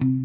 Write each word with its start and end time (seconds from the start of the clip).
Welcome 0.00 0.24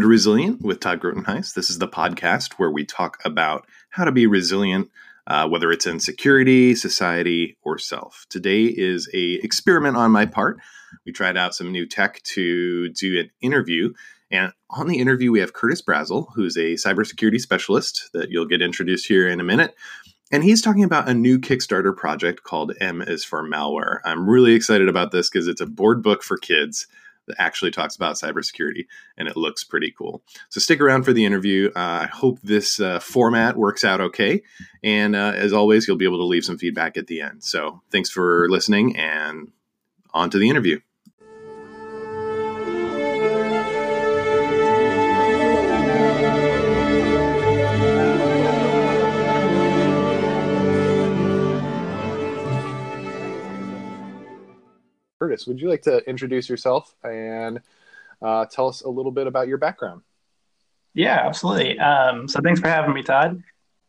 to 0.00 0.06
Resilient 0.06 0.62
with 0.62 0.78
Todd 0.78 1.00
Grotenhuis. 1.00 1.54
This 1.54 1.70
is 1.70 1.80
the 1.80 1.88
podcast 1.88 2.52
where 2.52 2.70
we 2.70 2.84
talk 2.84 3.18
about 3.24 3.66
how 3.90 4.04
to 4.04 4.12
be 4.12 4.28
resilient, 4.28 4.88
uh, 5.26 5.48
whether 5.48 5.72
it's 5.72 5.86
in 5.86 5.98
security, 5.98 6.76
society, 6.76 7.56
or 7.64 7.78
self. 7.78 8.26
Today 8.30 8.66
is 8.66 9.10
a 9.12 9.40
experiment 9.42 9.96
on 9.96 10.12
my 10.12 10.26
part. 10.26 10.58
We 11.04 11.10
tried 11.10 11.36
out 11.36 11.56
some 11.56 11.72
new 11.72 11.86
tech 11.86 12.22
to 12.34 12.90
do 12.90 13.18
an 13.18 13.30
interview, 13.40 13.92
and 14.32 14.52
on 14.70 14.88
the 14.88 14.98
interview 14.98 15.30
we 15.30 15.40
have 15.40 15.52
Curtis 15.52 15.82
Brazzell, 15.82 16.26
who's 16.34 16.56
a 16.56 16.74
cybersecurity 16.74 17.40
specialist 17.40 18.10
that 18.14 18.30
you'll 18.30 18.46
get 18.46 18.62
introduced 18.62 19.06
here 19.06 19.28
in 19.28 19.38
a 19.38 19.44
minute. 19.44 19.74
And 20.32 20.42
he's 20.42 20.62
talking 20.62 20.82
about 20.82 21.10
a 21.10 21.14
new 21.14 21.38
Kickstarter 21.38 21.94
project 21.94 22.42
called 22.42 22.72
M 22.80 23.02
is 23.02 23.22
for 23.22 23.46
Malware. 23.46 23.98
I'm 24.04 24.28
really 24.28 24.54
excited 24.54 24.88
about 24.88 25.12
this 25.12 25.28
because 25.28 25.46
it's 25.46 25.60
a 25.60 25.66
board 25.66 26.02
book 26.02 26.22
for 26.22 26.38
kids 26.38 26.86
that 27.26 27.36
actually 27.38 27.70
talks 27.70 27.94
about 27.94 28.16
cybersecurity, 28.16 28.86
and 29.16 29.28
it 29.28 29.36
looks 29.36 29.62
pretty 29.62 29.94
cool. 29.96 30.22
So 30.48 30.58
stick 30.58 30.80
around 30.80 31.04
for 31.04 31.12
the 31.12 31.24
interview. 31.24 31.70
Uh, 31.76 32.02
I 32.02 32.06
hope 32.06 32.40
this 32.42 32.80
uh, 32.80 32.98
format 32.98 33.56
works 33.56 33.84
out 33.84 34.00
okay. 34.00 34.42
And 34.82 35.14
uh, 35.14 35.32
as 35.36 35.52
always, 35.52 35.86
you'll 35.86 35.98
be 35.98 36.06
able 36.06 36.18
to 36.18 36.24
leave 36.24 36.44
some 36.44 36.58
feedback 36.58 36.96
at 36.96 37.06
the 37.06 37.20
end. 37.20 37.44
So 37.44 37.82
thanks 37.92 38.10
for 38.10 38.48
listening, 38.48 38.96
and 38.96 39.52
on 40.14 40.30
to 40.30 40.38
the 40.38 40.48
interview. 40.48 40.80
Curtis, 55.32 55.46
would 55.46 55.60
you 55.60 55.70
like 55.70 55.82
to 55.82 55.98
introduce 56.06 56.46
yourself 56.46 56.94
and 57.04 57.60
uh, 58.20 58.44
tell 58.46 58.68
us 58.68 58.82
a 58.82 58.88
little 58.88 59.10
bit 59.10 59.26
about 59.26 59.48
your 59.48 59.56
background? 59.56 60.02
Yeah, 60.92 61.22
absolutely. 61.24 61.78
Um, 61.78 62.28
so 62.28 62.40
thanks 62.42 62.60
for 62.60 62.68
having 62.68 62.92
me, 62.92 63.02
Todd. 63.02 63.42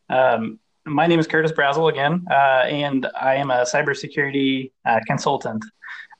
Um, 0.08 0.58
my 0.86 1.06
name 1.06 1.20
is 1.20 1.26
Curtis 1.26 1.52
Brazzell 1.52 1.90
again, 1.90 2.24
uh, 2.30 2.64
and 2.64 3.06
I 3.20 3.34
am 3.34 3.50
a 3.50 3.64
cybersecurity 3.64 4.72
uh, 4.86 5.00
consultant. 5.06 5.62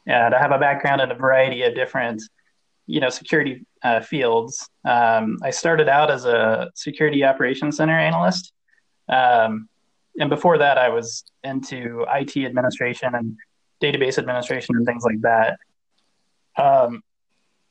And 0.06 0.34
I 0.34 0.38
have 0.38 0.52
a 0.52 0.58
background 0.58 1.00
in 1.00 1.10
a 1.10 1.14
variety 1.14 1.62
of 1.62 1.74
different, 1.74 2.22
you 2.86 3.00
know, 3.00 3.08
security 3.08 3.64
uh, 3.82 4.00
fields. 4.00 4.68
Um, 4.84 5.38
I 5.42 5.50
started 5.50 5.88
out 5.88 6.10
as 6.10 6.26
a 6.26 6.70
security 6.74 7.24
operations 7.24 7.78
center 7.78 7.98
analyst, 7.98 8.52
um, 9.08 9.70
and 10.20 10.28
before 10.28 10.58
that, 10.58 10.76
I 10.76 10.90
was 10.90 11.24
into 11.42 12.04
IT 12.14 12.36
administration 12.36 13.14
and 13.14 13.38
database 13.84 14.18
administration 14.18 14.76
and 14.76 14.86
things 14.86 15.04
like 15.04 15.20
that. 15.20 15.58
Um, 16.56 17.02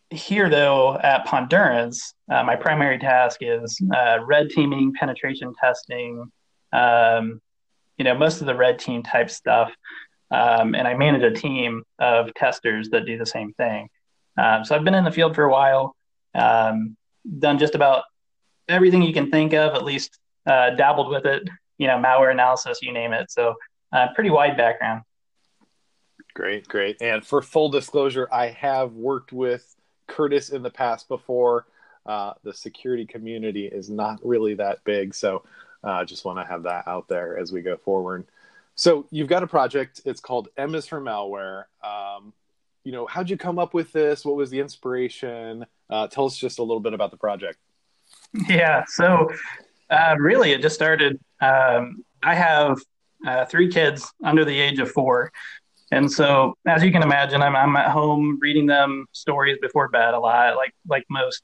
here, 0.09 0.50
though, 0.50 0.97
at 0.97 1.25
Pondurance, 1.25 2.14
uh, 2.31 2.44
my 2.44 2.55
primary 2.55 3.00
task 3.00 3.39
is 3.42 3.80
uh, 3.95 4.20
red 4.23 4.50
teaming, 4.50 4.94
penetration 4.94 5.53
testing, 5.59 6.31
um, 6.72 7.42
you 7.97 8.05
know, 8.05 8.16
most 8.16 8.42
of 8.42 8.47
the 8.47 8.55
red 8.55 8.80
team 8.80 9.03
type 9.03 9.30
stuff. 9.30 9.72
Um, 10.31 10.75
and 10.75 10.88
I 10.88 10.95
manage 10.95 11.23
a 11.23 11.31
team 11.31 11.83
of 12.00 12.33
testers 12.33 12.89
that 12.89 13.05
do 13.05 13.17
the 13.17 13.25
same 13.25 13.53
thing. 13.53 13.89
Um, 14.38 14.66
so 14.66 14.75
I've 14.75 14.83
been 14.83 14.95
in 14.95 15.03
the 15.03 15.11
field 15.11 15.36
for 15.36 15.44
a 15.44 15.52
while, 15.52 15.95
um, 16.33 16.98
done 17.39 17.59
just 17.59 17.75
about 17.75 18.03
everything 18.67 19.03
you 19.03 19.14
can 19.14 19.30
think 19.30 19.53
of, 19.53 19.75
at 19.75 19.83
least 19.83 20.17
uh, 20.48 20.72
dabbled 20.72 21.09
with 21.09 21.25
it, 21.25 21.48
you 21.77 21.88
know, 21.88 21.98
malware 21.98 22.31
analysis, 22.31 22.81
you 22.81 22.92
name 22.92 23.14
it. 23.14 23.30
So 23.31 23.53
uh, 23.92 24.08
pretty 24.16 24.31
wide 24.31 24.58
background. 24.58 25.03
Great, 26.34 26.67
great. 26.67 27.02
And 27.02 27.26
for 27.26 27.42
full 27.42 27.70
disclosure, 27.70 28.27
I 28.32 28.48
have 28.48 28.94
worked 28.94 29.32
with 29.32 29.76
Curtis 30.08 30.49
in 30.49 30.64
the 30.64 30.70
past 30.70 31.08
before. 31.08 31.67
Uh, 32.05 32.33
the 32.44 32.54
security 32.54 33.05
community 33.05 33.66
is 33.67 33.89
not 33.89 34.20
really 34.26 34.55
that 34.55 34.83
big, 34.83 35.14
so 35.14 35.44
I 35.83 36.02
uh, 36.02 36.05
just 36.05 36.26
want 36.26 36.39
to 36.39 36.45
have 36.45 36.64
that 36.64 36.88
out 36.88 37.08
there 37.08 37.38
as 37.38 37.52
we 37.52 37.61
go 37.61 37.77
forward. 37.77 38.26
So 38.76 39.05
you've 39.11 39.27
got 39.27 39.44
a 39.44 39.48
project. 39.48 40.02
It's 40.05 40.20
called 40.20 40.49
M 40.58 40.76
is 40.76 40.88
for 40.88 40.99
Malware. 40.99 41.66
Um, 41.83 42.33
you 42.83 42.92
know, 42.92 43.05
how'd 43.05 43.30
you 43.30 43.38
come 43.38 43.60
up 43.60 43.73
with 43.73 43.92
this? 43.92 44.26
What 44.26 44.36
was 44.36 44.50
the 44.50 44.60
inspiration? 44.60 45.65
Uh, 45.89 46.08
tell 46.08 46.26
us 46.26 46.38
just 46.38 46.60
a 46.60 46.64
little 46.64 46.80
bit 46.80 46.94
about 46.94 47.11
the 47.11 47.17
project. 47.17 47.60
Yeah. 48.50 48.83
So 48.88 49.30
uh, 49.89 50.15
really, 50.17 50.52
it 50.52 50.61
just 50.61 50.76
started. 50.76 51.20
Um, 51.39 52.04
I 52.21 52.33
have 52.36 52.80
uh, 53.26 53.45
three 53.45 53.70
kids 53.70 54.11
under 54.23 54.44
the 54.44 54.60
age 54.60 54.80
of 54.80 54.92
four. 54.92 55.32
And 55.93 56.11
so, 56.11 56.55
as 56.65 56.83
you 56.83 56.92
can 56.92 57.04
imagine, 57.04 57.43
I'm, 57.43 57.55
I'm 57.55 57.76
at 57.76 57.92
home 57.92 58.39
reading 58.42 58.65
them 58.65 59.05
stories 59.11 59.59
before 59.61 59.89
bed 59.89 60.15
a 60.15 60.20
lot, 60.20 60.55
like 60.55 60.73
like 60.87 61.05
most 61.08 61.43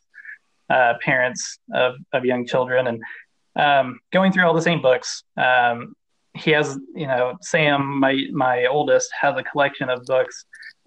uh, 0.71 0.95
parents 1.01 1.59
of, 1.71 1.95
of 2.13 2.25
young 2.25 2.47
children, 2.47 2.87
and 2.87 3.01
um, 3.55 3.99
going 4.11 4.31
through 4.31 4.45
all 4.45 4.55
the 4.55 4.61
same 4.61 4.81
books. 4.81 5.23
Um, 5.37 5.93
he 6.33 6.51
has, 6.51 6.79
you 6.95 7.05
know, 7.05 7.37
Sam, 7.41 7.99
my 7.99 8.23
my 8.31 8.65
oldest, 8.65 9.11
has 9.21 9.35
a 9.37 9.43
collection 9.43 9.87
of 9.87 10.03
books 10.05 10.45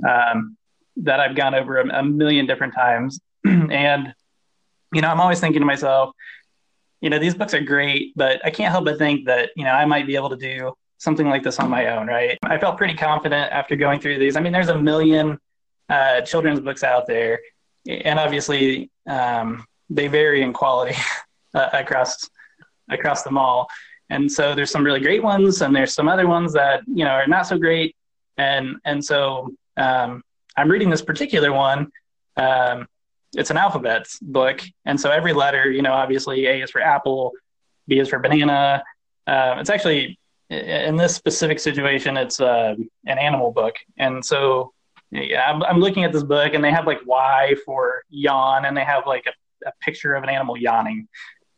um, 0.08 0.56
that 0.96 1.20
I've 1.20 1.36
gone 1.36 1.54
over 1.54 1.78
a, 1.78 2.00
a 2.00 2.02
million 2.02 2.46
different 2.46 2.74
times, 2.74 3.20
and 3.44 4.12
you 4.92 5.02
know, 5.02 5.08
I'm 5.08 5.20
always 5.20 5.38
thinking 5.38 5.60
to 5.60 5.66
myself, 5.66 6.10
you 7.00 7.10
know, 7.10 7.20
these 7.20 7.36
books 7.36 7.54
are 7.54 7.60
great, 7.60 8.12
but 8.16 8.44
I 8.44 8.50
can't 8.50 8.72
help 8.72 8.86
but 8.86 8.98
think 8.98 9.26
that 9.26 9.50
you 9.54 9.62
know 9.62 9.70
I 9.70 9.84
might 9.84 10.08
be 10.08 10.16
able 10.16 10.30
to 10.30 10.36
do 10.36 10.74
something 11.02 11.28
like 11.28 11.42
this 11.42 11.58
on 11.58 11.68
my 11.68 11.88
own, 11.88 12.06
right? 12.06 12.38
I 12.44 12.58
felt 12.58 12.76
pretty 12.78 12.94
confident 12.94 13.50
after 13.50 13.74
going 13.74 13.98
through 13.98 14.20
these. 14.20 14.36
I 14.36 14.40
mean, 14.40 14.52
there's 14.52 14.68
a 14.68 14.78
million 14.78 15.36
uh, 15.88 16.20
children's 16.20 16.60
books 16.60 16.84
out 16.84 17.08
there, 17.08 17.40
and 17.88 18.20
obviously 18.20 18.88
um, 19.08 19.64
they 19.90 20.06
vary 20.06 20.42
in 20.42 20.52
quality 20.52 20.94
uh, 21.54 21.70
across 21.72 22.30
across 22.88 23.22
them 23.22 23.36
all. 23.36 23.68
And 24.10 24.30
so 24.30 24.54
there's 24.54 24.70
some 24.70 24.84
really 24.84 25.00
great 25.00 25.22
ones, 25.22 25.60
and 25.60 25.74
there's 25.74 25.92
some 25.92 26.08
other 26.08 26.28
ones 26.28 26.52
that 26.52 26.82
you 26.86 27.04
know 27.04 27.10
are 27.10 27.26
not 27.26 27.48
so 27.48 27.58
great. 27.58 27.96
And 28.38 28.76
and 28.84 29.04
so 29.04 29.52
um, 29.76 30.22
I'm 30.56 30.70
reading 30.70 30.88
this 30.88 31.02
particular 31.02 31.52
one. 31.52 31.90
Um, 32.36 32.86
it's 33.34 33.50
an 33.50 33.56
alphabet 33.56 34.06
book, 34.22 34.62
and 34.84 35.00
so 35.00 35.10
every 35.10 35.32
letter, 35.32 35.68
you 35.68 35.82
know, 35.82 35.94
obviously 35.94 36.46
A 36.46 36.62
is 36.62 36.70
for 36.70 36.80
apple, 36.80 37.32
B 37.88 37.98
is 37.98 38.08
for 38.08 38.20
banana. 38.20 38.84
Uh, 39.26 39.56
it's 39.58 39.70
actually 39.70 40.18
in 40.52 40.96
this 40.96 41.14
specific 41.14 41.58
situation, 41.58 42.16
it's 42.16 42.40
uh, 42.40 42.74
an 43.06 43.18
animal 43.18 43.52
book, 43.52 43.74
and 43.98 44.24
so 44.24 44.72
yeah, 45.10 45.50
I'm, 45.50 45.62
I'm, 45.62 45.78
looking 45.78 46.04
at 46.04 46.12
this 46.12 46.22
book, 46.22 46.54
and 46.54 46.62
they 46.62 46.70
have 46.70 46.86
like 46.86 47.00
Y 47.06 47.54
for 47.64 48.02
yawn, 48.10 48.66
and 48.66 48.76
they 48.76 48.84
have 48.84 49.06
like 49.06 49.26
a, 49.26 49.68
a, 49.68 49.72
picture 49.80 50.14
of 50.14 50.22
an 50.22 50.28
animal 50.28 50.56
yawning, 50.56 51.08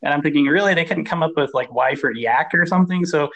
and 0.03 0.15
I'm 0.15 0.23
thinking, 0.23 0.47
really, 0.47 0.75
they 0.75 0.85
couldn't 0.85 1.07
come 1.07 1.23
up 1.23 1.33
with 1.37 1.53
like 1.55 1.73
Y 1.73 1.95
for 1.97 2.13
yak 2.13 2.51
or 2.55 2.67
something. 2.67 3.05
So 3.05 3.31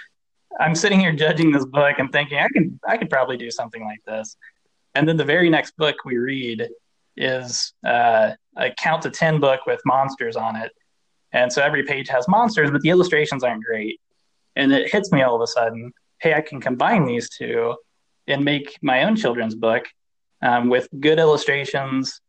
I'm 0.60 0.74
sitting 0.74 1.00
here 1.00 1.12
judging 1.12 1.50
this 1.50 1.64
book 1.64 1.98
and 1.98 2.10
thinking, 2.12 2.38
I 2.38 2.48
can 2.52 2.78
I 2.86 2.96
could 2.96 3.10
probably 3.10 3.36
do 3.36 3.50
something 3.50 3.84
like 3.84 4.02
this, 4.06 4.36
and 4.94 5.08
then 5.08 5.16
the 5.16 5.24
very 5.24 5.50
next 5.50 5.76
book 5.76 5.96
we 6.04 6.18
read 6.18 6.68
is 7.16 7.72
uh, 7.84 8.32
a 8.56 8.70
count 8.78 9.02
to 9.02 9.10
ten 9.10 9.40
book 9.40 9.66
with 9.66 9.80
monsters 9.84 10.36
on 10.36 10.54
it, 10.54 10.70
and 11.32 11.52
so 11.52 11.62
every 11.62 11.82
page 11.82 12.08
has 12.08 12.28
monsters, 12.28 12.70
but 12.70 12.80
the 12.82 12.90
illustrations 12.90 13.42
aren't 13.42 13.64
great 13.64 14.00
and 14.58 14.72
it 14.72 14.92
hits 14.92 15.10
me 15.10 15.22
all 15.22 15.36
of 15.36 15.40
a 15.40 15.46
sudden 15.46 15.92
hey 16.20 16.34
i 16.34 16.40
can 16.42 16.60
combine 16.60 17.06
these 17.06 17.30
two 17.30 17.74
and 18.28 18.44
make 18.44 18.78
my 18.82 19.04
own 19.04 19.16
children's 19.16 19.54
book 19.54 19.86
um, 20.42 20.68
with 20.68 20.88
good 21.00 21.18
illustrations 21.18 22.20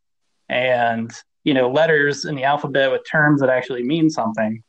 and 0.48 1.12
you 1.44 1.54
know 1.54 1.70
letters 1.70 2.26
in 2.26 2.36
the 2.36 2.44
alphabet 2.44 2.92
with 2.92 3.02
terms 3.10 3.42
that 3.42 3.50
actually 3.50 3.84
mean 3.84 4.10
something. 4.10 4.64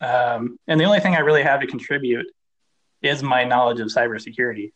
Um, 0.00 0.58
and 0.66 0.78
the 0.78 0.84
only 0.84 1.00
thing 1.00 1.14
i 1.14 1.20
really 1.20 1.42
have 1.42 1.60
to 1.60 1.66
contribute 1.66 2.26
is 3.02 3.22
my 3.22 3.44
knowledge 3.44 3.80
of 3.80 3.88
cybersecurity. 3.88 4.72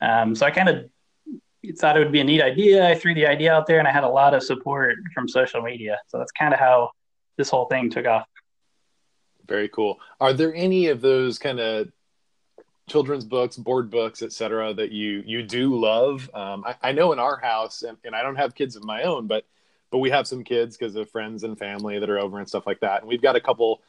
Um, 0.00 0.34
so 0.34 0.46
i 0.46 0.50
kind 0.50 0.68
of 0.68 0.90
thought 1.78 1.96
it 1.96 2.00
would 2.00 2.12
be 2.12 2.20
a 2.20 2.24
neat 2.24 2.42
idea. 2.42 2.88
I 2.88 2.94
threw 2.94 3.14
the 3.14 3.26
idea 3.26 3.52
out 3.52 3.66
there 3.66 3.78
and 3.78 3.88
i 3.88 3.92
had 3.92 4.04
a 4.04 4.08
lot 4.08 4.34
of 4.34 4.42
support 4.42 4.96
from 5.14 5.28
social 5.28 5.62
media. 5.62 5.98
So 6.08 6.18
that's 6.18 6.32
kind 6.32 6.54
of 6.54 6.60
how 6.60 6.90
this 7.36 7.50
whole 7.50 7.66
thing 7.66 7.90
took 7.90 8.06
off 8.06 8.24
very 9.46 9.68
cool. 9.68 10.00
Are 10.20 10.32
there 10.32 10.54
any 10.54 10.88
of 10.88 11.00
those 11.00 11.38
kind 11.38 11.60
of 11.60 11.88
children's 12.88 13.24
books, 13.24 13.56
board 13.56 13.90
books, 13.90 14.22
etc., 14.22 14.74
that 14.74 14.92
you 14.92 15.22
you 15.26 15.42
do 15.42 15.78
love? 15.78 16.30
Um, 16.34 16.64
I, 16.64 16.76
I, 16.82 16.92
know 16.92 17.12
in 17.12 17.18
our 17.18 17.36
house, 17.36 17.82
and, 17.82 17.98
and, 18.04 18.14
I 18.14 18.22
don't 18.22 18.36
have 18.36 18.54
kids 18.54 18.76
of 18.76 18.84
my 18.84 19.02
own, 19.02 19.26
but 19.26 19.44
but 19.90 19.98
we 19.98 20.10
have 20.10 20.26
some 20.26 20.44
kids 20.44 20.76
because 20.76 20.96
of 20.96 21.10
friends 21.10 21.44
and 21.44 21.58
family 21.58 21.98
that 21.98 22.10
are 22.10 22.18
over 22.18 22.38
and 22.38 22.48
stuff 22.48 22.66
like 22.66 22.80
that. 22.80 23.00
And 23.00 23.08
we've 23.08 23.22
got 23.22 23.36
a 23.36 23.40
couple, 23.40 23.82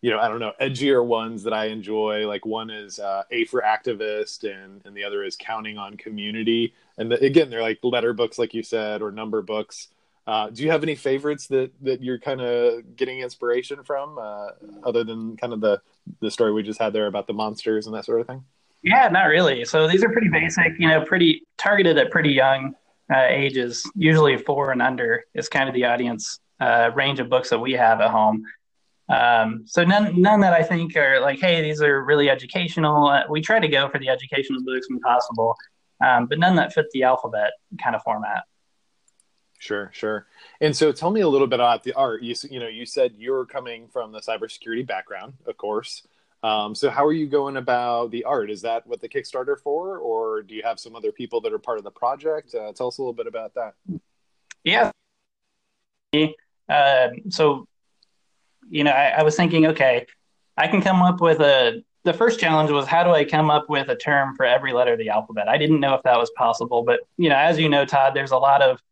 you 0.00 0.10
know, 0.10 0.18
I 0.18 0.28
don't 0.28 0.40
know, 0.40 0.52
edgier 0.60 1.04
ones 1.04 1.42
that 1.44 1.52
I 1.52 1.66
enjoy. 1.66 2.26
Like 2.26 2.46
one 2.46 2.70
is 2.70 2.98
uh, 2.98 3.24
A 3.30 3.44
for 3.46 3.62
Activist, 3.62 4.44
and 4.44 4.82
and 4.84 4.96
the 4.96 5.04
other 5.04 5.24
is 5.24 5.36
Counting 5.36 5.78
on 5.78 5.96
Community. 5.96 6.74
And 6.98 7.10
the, 7.10 7.22
again, 7.24 7.50
they're 7.50 7.62
like 7.62 7.78
letter 7.82 8.12
books, 8.12 8.38
like 8.38 8.54
you 8.54 8.62
said, 8.62 9.02
or 9.02 9.10
number 9.10 9.42
books. 9.42 9.88
Uh, 10.26 10.50
do 10.50 10.62
you 10.62 10.70
have 10.70 10.82
any 10.82 10.94
favorites 10.94 11.48
that 11.48 11.72
that 11.82 12.02
you're 12.02 12.18
kind 12.18 12.40
of 12.40 12.96
getting 12.96 13.20
inspiration 13.20 13.82
from, 13.82 14.18
uh, 14.18 14.48
other 14.84 15.02
than 15.02 15.36
kind 15.36 15.52
of 15.52 15.60
the 15.60 15.80
the 16.20 16.30
story 16.30 16.52
we 16.52 16.62
just 16.62 16.80
had 16.80 16.92
there 16.92 17.06
about 17.06 17.26
the 17.26 17.32
monsters 17.32 17.86
and 17.86 17.94
that 17.94 18.04
sort 18.04 18.20
of 18.20 18.26
thing? 18.26 18.44
Yeah, 18.82 19.08
not 19.08 19.24
really. 19.24 19.64
So 19.64 19.86
these 19.86 20.02
are 20.02 20.08
pretty 20.10 20.28
basic, 20.28 20.72
you 20.78 20.88
know, 20.88 21.04
pretty 21.04 21.42
targeted 21.56 21.98
at 21.98 22.10
pretty 22.10 22.30
young 22.30 22.74
uh, 23.12 23.26
ages. 23.28 23.88
Usually 23.94 24.36
four 24.36 24.72
and 24.72 24.82
under 24.82 25.24
is 25.34 25.48
kind 25.48 25.68
of 25.68 25.74
the 25.74 25.84
audience 25.84 26.40
uh, 26.60 26.90
range 26.94 27.20
of 27.20 27.28
books 27.28 27.50
that 27.50 27.58
we 27.58 27.72
have 27.72 28.00
at 28.00 28.10
home. 28.10 28.44
Um, 29.08 29.64
so 29.66 29.84
none 29.84 30.20
none 30.20 30.40
that 30.40 30.52
I 30.52 30.62
think 30.62 30.96
are 30.96 31.20
like, 31.20 31.40
hey, 31.40 31.60
these 31.62 31.82
are 31.82 32.04
really 32.04 32.30
educational. 32.30 33.08
Uh, 33.08 33.22
we 33.28 33.40
try 33.40 33.58
to 33.58 33.68
go 33.68 33.88
for 33.88 33.98
the 33.98 34.08
educational 34.08 34.62
books 34.62 34.88
when 34.88 35.00
possible, 35.00 35.56
um, 36.04 36.26
but 36.26 36.38
none 36.38 36.56
that 36.56 36.72
fit 36.72 36.86
the 36.92 37.02
alphabet 37.02 37.50
kind 37.82 37.94
of 37.96 38.02
format. 38.02 38.44
Sure, 39.62 39.90
sure. 39.94 40.26
And 40.60 40.76
so, 40.76 40.90
tell 40.90 41.12
me 41.12 41.20
a 41.20 41.28
little 41.28 41.46
bit 41.46 41.60
about 41.60 41.84
the 41.84 41.92
art. 41.92 42.24
You 42.24 42.34
you 42.50 42.58
know, 42.58 42.66
you 42.66 42.84
said 42.84 43.14
you're 43.16 43.46
coming 43.46 43.86
from 43.86 44.10
the 44.10 44.18
cybersecurity 44.18 44.84
background, 44.84 45.34
of 45.46 45.56
course. 45.56 46.02
Um, 46.42 46.74
so, 46.74 46.90
how 46.90 47.06
are 47.06 47.12
you 47.12 47.28
going 47.28 47.56
about 47.56 48.10
the 48.10 48.24
art? 48.24 48.50
Is 48.50 48.62
that 48.62 48.84
what 48.88 49.00
the 49.00 49.08
Kickstarter 49.08 49.56
for, 49.56 49.98
or 49.98 50.42
do 50.42 50.56
you 50.56 50.64
have 50.64 50.80
some 50.80 50.96
other 50.96 51.12
people 51.12 51.40
that 51.42 51.52
are 51.52 51.60
part 51.60 51.78
of 51.78 51.84
the 51.84 51.92
project? 51.92 52.52
Uh, 52.56 52.72
tell 52.72 52.88
us 52.88 52.98
a 52.98 53.02
little 53.02 53.12
bit 53.12 53.28
about 53.28 53.54
that. 53.54 53.74
Yeah. 54.64 54.90
Uh, 56.68 57.08
so, 57.28 57.68
you 58.68 58.82
know, 58.82 58.90
I, 58.90 59.10
I 59.10 59.22
was 59.22 59.36
thinking, 59.36 59.66
okay, 59.66 60.06
I 60.56 60.66
can 60.66 60.82
come 60.82 61.02
up 61.02 61.20
with 61.20 61.38
a. 61.38 61.84
The 62.02 62.12
first 62.12 62.40
challenge 62.40 62.72
was 62.72 62.88
how 62.88 63.04
do 63.04 63.10
I 63.10 63.24
come 63.24 63.48
up 63.48 63.70
with 63.70 63.88
a 63.90 63.94
term 63.94 64.34
for 64.34 64.44
every 64.44 64.72
letter 64.72 64.94
of 64.94 64.98
the 64.98 65.10
alphabet? 65.10 65.48
I 65.48 65.56
didn't 65.56 65.78
know 65.78 65.94
if 65.94 66.02
that 66.02 66.18
was 66.18 66.32
possible, 66.36 66.82
but 66.82 66.98
you 67.16 67.28
know, 67.28 67.36
as 67.36 67.60
you 67.60 67.68
know, 67.68 67.84
Todd, 67.84 68.12
there's 68.12 68.32
a 68.32 68.36
lot 68.36 68.60
of 68.60 68.82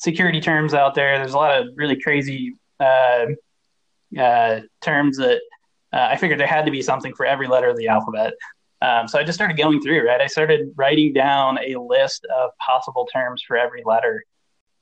security 0.00 0.40
terms 0.40 0.74
out 0.74 0.94
there. 0.94 1.18
There's 1.18 1.34
a 1.34 1.38
lot 1.38 1.60
of 1.60 1.68
really 1.76 2.00
crazy 2.00 2.56
uh, 2.80 3.26
uh, 4.18 4.60
terms 4.80 5.18
that 5.18 5.40
uh, 5.92 6.08
I 6.10 6.16
figured 6.16 6.40
there 6.40 6.46
had 6.46 6.64
to 6.64 6.70
be 6.70 6.82
something 6.82 7.14
for 7.14 7.26
every 7.26 7.46
letter 7.46 7.68
of 7.68 7.76
the 7.76 7.88
alphabet. 7.88 8.32
Um, 8.82 9.06
so 9.06 9.18
I 9.18 9.24
just 9.24 9.36
started 9.36 9.58
going 9.58 9.80
through, 9.82 10.06
right? 10.06 10.20
I 10.20 10.26
started 10.26 10.72
writing 10.74 11.12
down 11.12 11.58
a 11.58 11.78
list 11.78 12.26
of 12.34 12.50
possible 12.58 13.06
terms 13.12 13.42
for 13.46 13.56
every 13.56 13.82
letter. 13.84 14.24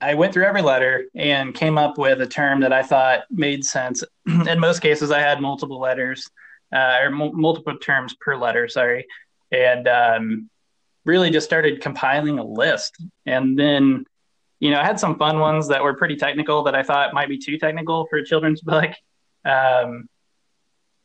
I 0.01 0.13
went 0.13 0.33
through 0.33 0.45
every 0.45 0.61
letter 0.61 1.05
and 1.13 1.53
came 1.53 1.77
up 1.77 1.97
with 1.97 2.21
a 2.21 2.27
term 2.27 2.61
that 2.61 2.71
I 2.71 2.81
thought 2.81 3.23
made 3.29 3.65
sense. 3.65 4.01
In 4.25 4.59
most 4.59 4.79
cases, 4.79 5.11
I 5.11 5.19
had 5.19 5.41
multiple 5.41 5.79
letters 5.79 6.29
uh, 6.73 6.99
or 7.01 7.07
m- 7.07 7.39
multiple 7.39 7.77
terms 7.77 8.15
per 8.21 8.37
letter, 8.37 8.69
sorry. 8.69 9.05
And 9.51 9.87
um, 9.89 10.49
really 11.03 11.29
just 11.29 11.45
started 11.45 11.81
compiling 11.81 12.39
a 12.39 12.45
list. 12.45 12.95
And 13.25 13.59
then, 13.59 14.05
you 14.59 14.71
know, 14.71 14.79
I 14.79 14.85
had 14.85 14.99
some 14.99 15.17
fun 15.17 15.39
ones 15.39 15.67
that 15.69 15.83
were 15.83 15.93
pretty 15.93 16.15
technical 16.15 16.63
that 16.63 16.75
I 16.75 16.83
thought 16.83 17.13
might 17.13 17.29
be 17.29 17.37
too 17.37 17.57
technical 17.57 18.05
for 18.09 18.17
a 18.17 18.25
children's 18.25 18.61
book. 18.61 18.91
Um, 19.45 20.09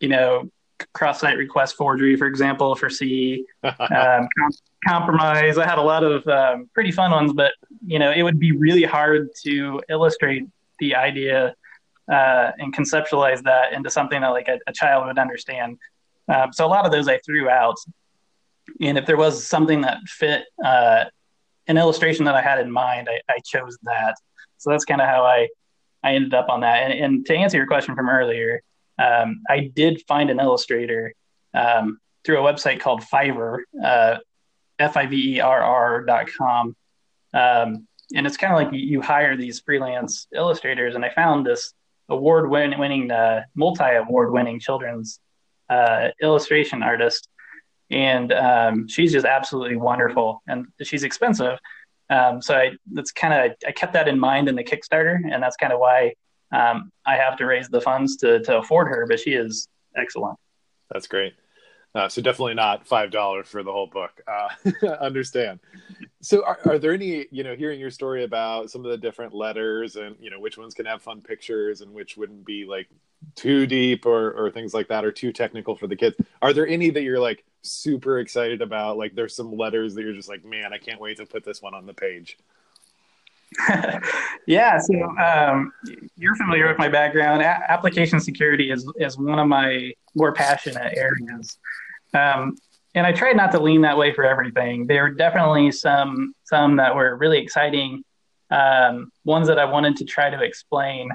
you 0.00 0.08
know, 0.08 0.50
cross-site 0.92 1.36
request 1.36 1.76
forgery, 1.76 2.16
for 2.16 2.26
example, 2.26 2.74
for 2.74 2.90
C, 2.90 3.44
um, 3.64 3.74
com- 3.80 4.28
compromise. 4.86 5.56
I 5.56 5.66
had 5.66 5.78
a 5.78 5.82
lot 5.82 6.02
of 6.02 6.26
um, 6.26 6.68
pretty 6.74 6.90
fun 6.90 7.12
ones, 7.12 7.32
but 7.32 7.52
you 7.86 7.98
know, 7.98 8.10
it 8.10 8.22
would 8.22 8.38
be 8.38 8.52
really 8.52 8.82
hard 8.82 9.28
to 9.44 9.80
illustrate 9.88 10.46
the 10.80 10.96
idea 10.96 11.54
uh, 12.10 12.50
and 12.58 12.74
conceptualize 12.74 13.42
that 13.44 13.72
into 13.72 13.88
something 13.88 14.20
that 14.20 14.28
like 14.28 14.48
a, 14.48 14.58
a 14.66 14.72
child 14.72 15.06
would 15.06 15.18
understand. 15.18 15.78
Um, 16.28 16.52
so 16.52 16.66
a 16.66 16.68
lot 16.68 16.84
of 16.86 16.92
those 16.92 17.08
I 17.08 17.18
threw 17.18 17.48
out, 17.48 17.76
and 18.80 18.98
if 18.98 19.06
there 19.06 19.16
was 19.16 19.46
something 19.46 19.82
that 19.82 19.98
fit 20.06 20.44
uh, 20.64 21.04
an 21.66 21.78
illustration 21.78 22.24
that 22.26 22.34
I 22.34 22.42
had 22.42 22.58
in 22.60 22.70
mind, 22.70 23.08
I, 23.10 23.20
I 23.32 23.38
chose 23.44 23.76
that. 23.84 24.16
So 24.58 24.70
that's 24.70 24.84
kind 24.84 25.00
of 25.00 25.08
how 25.08 25.24
I 25.24 25.48
I 26.04 26.14
ended 26.14 26.34
up 26.34 26.48
on 26.50 26.60
that. 26.60 26.82
And, 26.82 26.92
and 26.92 27.26
to 27.26 27.34
answer 27.34 27.56
your 27.56 27.66
question 27.66 27.94
from 27.94 28.10
earlier, 28.10 28.62
um, 29.02 29.42
I 29.48 29.72
did 29.74 30.02
find 30.06 30.30
an 30.30 30.38
illustrator 30.38 31.14
um, 31.54 31.98
through 32.24 32.46
a 32.46 32.52
website 32.52 32.80
called 32.80 33.02
Fiverr, 33.02 33.60
uh, 33.82 34.18
F-I-V-E-R-R 34.78 36.04
dot 36.04 36.28
com. 36.36 36.76
Um, 37.32 37.88
and 38.14 38.26
it's 38.26 38.36
kind 38.36 38.52
of 38.52 38.58
like 38.58 38.80
you, 38.80 39.00
hire 39.00 39.36
these 39.36 39.60
freelance 39.60 40.26
illustrators. 40.34 40.94
And 40.94 41.04
I 41.04 41.10
found 41.10 41.46
this 41.46 41.72
award 42.10 42.50
winning, 42.50 43.10
uh, 43.10 43.44
multi 43.54 43.84
award 43.84 44.30
winning 44.30 44.60
children's 44.60 45.20
uh, 45.70 46.08
illustration 46.20 46.82
artist. 46.82 47.28
And 47.90 48.32
um, 48.32 48.88
she's 48.88 49.12
just 49.12 49.26
absolutely 49.26 49.76
wonderful. 49.76 50.42
And 50.46 50.66
she's 50.82 51.04
expensive. 51.04 51.58
Um, 52.10 52.42
so 52.42 52.54
I, 52.54 52.72
that's 52.92 53.12
kind 53.12 53.32
of, 53.32 53.56
I 53.66 53.72
kept 53.72 53.92
that 53.94 54.08
in 54.08 54.18
mind 54.18 54.48
in 54.48 54.54
the 54.54 54.64
Kickstarter. 54.64 55.18
And 55.30 55.42
that's 55.42 55.56
kind 55.56 55.72
of 55.72 55.80
why 55.80 56.14
um, 56.54 56.90
I 57.04 57.16
have 57.16 57.36
to 57.38 57.46
raise 57.46 57.68
the 57.68 57.80
funds 57.80 58.16
to 58.18 58.40
to 58.40 58.58
afford 58.58 58.88
her, 58.88 59.06
but 59.08 59.18
she 59.18 59.32
is 59.32 59.68
excellent. 59.96 60.38
That's 60.90 61.06
great. 61.06 61.34
Uh, 61.94 62.08
so 62.08 62.20
definitely 62.20 62.54
not 62.54 62.84
five 62.86 63.10
dollars 63.10 63.46
for 63.46 63.62
the 63.62 63.70
whole 63.70 63.86
book. 63.86 64.20
Uh, 64.26 64.86
understand. 65.00 65.60
So 66.20 66.44
are, 66.44 66.58
are 66.64 66.78
there 66.78 66.92
any, 66.92 67.26
you 67.30 67.44
know, 67.44 67.54
hearing 67.54 67.78
your 67.78 67.90
story 67.90 68.24
about 68.24 68.70
some 68.70 68.84
of 68.84 68.90
the 68.90 68.96
different 68.96 69.32
letters 69.32 69.94
and 69.94 70.16
you 70.20 70.28
know 70.28 70.40
which 70.40 70.58
ones 70.58 70.74
can 70.74 70.86
have 70.86 71.02
fun 71.02 71.20
pictures 71.20 71.82
and 71.82 71.94
which 71.94 72.16
wouldn't 72.16 72.44
be 72.44 72.64
like 72.64 72.88
too 73.36 73.66
deep 73.66 74.06
or 74.06 74.32
or 74.32 74.50
things 74.50 74.74
like 74.74 74.88
that 74.88 75.04
or 75.04 75.12
too 75.12 75.32
technical 75.32 75.76
for 75.76 75.86
the 75.86 75.94
kids? 75.94 76.16
Are 76.42 76.52
there 76.52 76.66
any 76.66 76.90
that 76.90 77.02
you're 77.02 77.20
like 77.20 77.44
super 77.62 78.18
excited 78.18 78.60
about? 78.60 78.98
Like 78.98 79.14
there's 79.14 79.36
some 79.36 79.56
letters 79.56 79.94
that 79.94 80.02
you're 80.02 80.14
just 80.14 80.28
like, 80.28 80.44
man, 80.44 80.72
I 80.72 80.78
can't 80.78 81.00
wait 81.00 81.18
to 81.18 81.26
put 81.26 81.44
this 81.44 81.62
one 81.62 81.74
on 81.74 81.86
the 81.86 81.94
page. 81.94 82.36
yeah, 84.46 84.78
so 84.78 85.16
um, 85.18 85.72
you're 86.16 86.34
familiar 86.36 86.68
with 86.68 86.78
my 86.78 86.88
background. 86.88 87.42
A- 87.42 87.70
application 87.70 88.20
security 88.20 88.70
is 88.70 88.90
is 88.96 89.16
one 89.16 89.38
of 89.38 89.46
my 89.48 89.92
more 90.14 90.32
passionate 90.32 90.96
areas, 90.96 91.58
um, 92.14 92.56
and 92.94 93.06
I 93.06 93.12
tried 93.12 93.36
not 93.36 93.50
to 93.52 93.60
lean 93.60 93.80
that 93.82 93.98
way 93.98 94.14
for 94.14 94.24
everything. 94.24 94.86
There 94.86 95.02
were 95.02 95.10
definitely 95.10 95.72
some 95.72 96.34
some 96.44 96.76
that 96.76 96.94
were 96.94 97.16
really 97.16 97.38
exciting, 97.38 98.04
um, 98.50 99.10
ones 99.24 99.48
that 99.48 99.58
I 99.58 99.64
wanted 99.64 99.96
to 99.96 100.04
try 100.04 100.30
to 100.30 100.42
explain. 100.42 101.10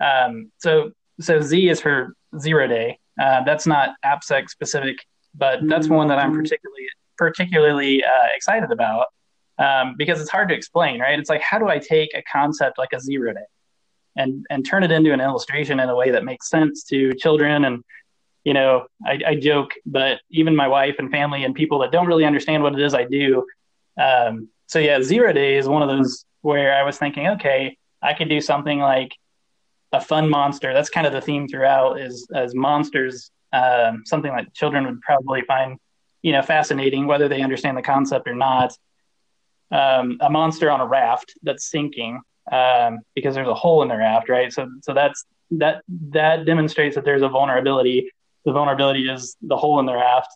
Um, 0.00 0.50
so 0.58 0.92
so 1.20 1.40
Z 1.40 1.68
is 1.68 1.80
for 1.80 2.14
zero 2.38 2.66
day. 2.66 2.98
Uh, 3.20 3.42
that's 3.44 3.66
not 3.66 3.90
AppSec 4.04 4.48
specific, 4.48 4.96
but 5.34 5.60
that's 5.64 5.88
one 5.88 6.08
that 6.08 6.18
I'm 6.18 6.32
particularly 6.32 6.86
particularly 7.16 8.02
uh, 8.02 8.28
excited 8.34 8.70
about 8.70 9.06
um, 9.58 9.96
because 9.98 10.20
it's 10.20 10.30
hard 10.30 10.48
to 10.48 10.54
explain, 10.54 11.00
right? 11.00 11.18
It's 11.18 11.28
like, 11.28 11.42
how 11.42 11.58
do 11.58 11.68
I 11.68 11.78
take 11.78 12.10
a 12.14 12.22
concept 12.32 12.78
like 12.78 12.92
a 12.92 13.00
zero 13.00 13.34
day 13.34 13.40
and, 14.16 14.46
and 14.50 14.64
turn 14.64 14.84
it 14.84 14.92
into 14.92 15.12
an 15.12 15.20
illustration 15.20 15.80
in 15.80 15.88
a 15.88 15.96
way 15.96 16.10
that 16.10 16.24
makes 16.24 16.48
sense 16.48 16.84
to 16.84 17.12
children? 17.14 17.64
And, 17.64 17.82
you 18.48 18.54
know, 18.54 18.86
I, 19.04 19.20
I 19.26 19.34
joke, 19.34 19.72
but 19.84 20.20
even 20.30 20.56
my 20.56 20.68
wife 20.68 20.96
and 20.98 21.10
family 21.10 21.44
and 21.44 21.54
people 21.54 21.80
that 21.80 21.92
don't 21.92 22.06
really 22.06 22.24
understand 22.24 22.62
what 22.62 22.72
it 22.72 22.80
is 22.80 22.94
I 22.94 23.04
do. 23.04 23.44
Um, 24.00 24.48
so 24.68 24.78
yeah, 24.78 25.02
zero 25.02 25.34
day 25.34 25.58
is 25.58 25.68
one 25.68 25.82
of 25.82 25.88
those 25.90 26.24
where 26.40 26.74
I 26.74 26.82
was 26.82 26.96
thinking, 26.96 27.28
okay, 27.34 27.76
I 28.00 28.14
could 28.14 28.30
do 28.30 28.40
something 28.40 28.78
like 28.78 29.12
a 29.92 30.00
fun 30.00 30.30
monster. 30.30 30.72
That's 30.72 30.88
kind 30.88 31.06
of 31.06 31.12
the 31.12 31.20
theme 31.20 31.46
throughout 31.46 32.00
is 32.00 32.26
as 32.34 32.54
monsters, 32.54 33.30
um, 33.52 34.04
something 34.06 34.34
that 34.34 34.54
children 34.54 34.86
would 34.86 35.02
probably 35.02 35.42
find, 35.42 35.78
you 36.22 36.32
know, 36.32 36.40
fascinating, 36.40 37.06
whether 37.06 37.28
they 37.28 37.42
understand 37.42 37.76
the 37.76 37.82
concept 37.82 38.26
or 38.26 38.34
not 38.34 38.72
um, 39.70 40.16
a 40.22 40.30
monster 40.30 40.70
on 40.70 40.80
a 40.80 40.86
raft 40.86 41.34
that's 41.42 41.70
sinking 41.70 42.22
um, 42.50 43.00
because 43.14 43.34
there's 43.34 43.46
a 43.46 43.60
hole 43.62 43.82
in 43.82 43.88
the 43.88 43.96
raft, 43.98 44.30
right? 44.30 44.50
So, 44.50 44.70
so 44.80 44.94
that's 44.94 45.26
that 45.50 45.82
that 46.10 46.46
demonstrates 46.46 46.94
that 46.94 47.04
there's 47.04 47.20
a 47.22 47.28
vulnerability. 47.28 48.10
The 48.44 48.52
vulnerability 48.52 49.08
is 49.08 49.36
the 49.42 49.56
hole 49.56 49.80
in 49.80 49.86
the 49.86 49.94
raft, 49.94 50.30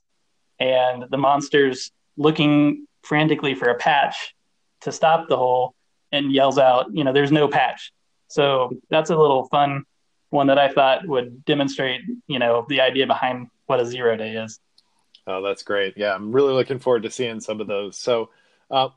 and 0.59 1.04
the 1.11 1.16
monster's 1.16 1.90
looking 2.16 2.87
frantically 3.02 3.54
for 3.54 3.68
a 3.68 3.75
patch 3.75 4.35
to 4.82 4.92
stop 4.92 5.28
the 5.28 5.37
hole, 5.37 5.75
and 6.11 6.32
yells 6.32 6.59
out, 6.59 6.87
"You 6.92 7.04
know, 7.04 7.12
there's 7.12 7.32
no 7.32 7.49
patch." 7.49 7.92
So 8.28 8.76
that's 8.90 9.11
a 9.11 9.16
little 9.16 9.49
fun 9.49 9.85
one 10.32 10.47
that 10.47 10.59
I 10.59 10.68
thought 10.68 11.06
would 11.06 11.44
demonstrate, 11.44 12.00
you 12.26 12.38
know, 12.38 12.64
the 12.68 12.80
idea 12.80 13.06
behind 13.06 13.49
what 13.66 13.80
a 13.80 13.87
zero 13.87 14.16
day 14.16 14.37
is. 14.37 14.59
Oh, 15.26 15.42
that's 15.42 15.62
great. 15.62 15.94
Yeah, 15.97 16.14
I'm 16.14 16.32
really 16.32 16.54
looking 16.54 16.78
forward 16.78 17.02
to 17.04 17.11
seeing 17.11 17.40
some 17.40 17.61
of 17.61 17.66
those. 17.66 17.99
So, 17.99 18.30
uh, 18.71 18.88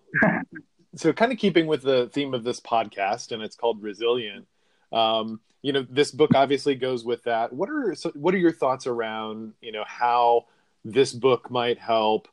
so, 0.96 1.14
kind 1.14 1.32
of 1.32 1.38
keeping 1.38 1.68
with 1.68 1.82
the 1.84 2.10
theme 2.14 2.34
of 2.34 2.44
this 2.44 2.60
podcast, 2.60 3.32
and 3.32 3.44
it's 3.44 3.56
called 3.56 3.84
Resilient. 3.84 4.48
Um, 4.92 5.40
you 5.62 5.74
know, 5.74 5.86
this 5.90 6.12
book 6.12 6.32
obviously 6.36 6.76
goes 6.76 7.04
with 7.04 7.24
that. 7.24 7.52
What 7.52 7.70
are 7.70 7.96
what 8.14 8.36
are 8.36 8.38
your 8.38 8.52
thoughts 8.52 8.86
around 8.86 9.54
you 9.62 9.72
know 9.72 9.84
how 9.88 10.46
this 10.84 11.12
book 11.12 11.50
might 11.50 11.80
help 11.80 12.28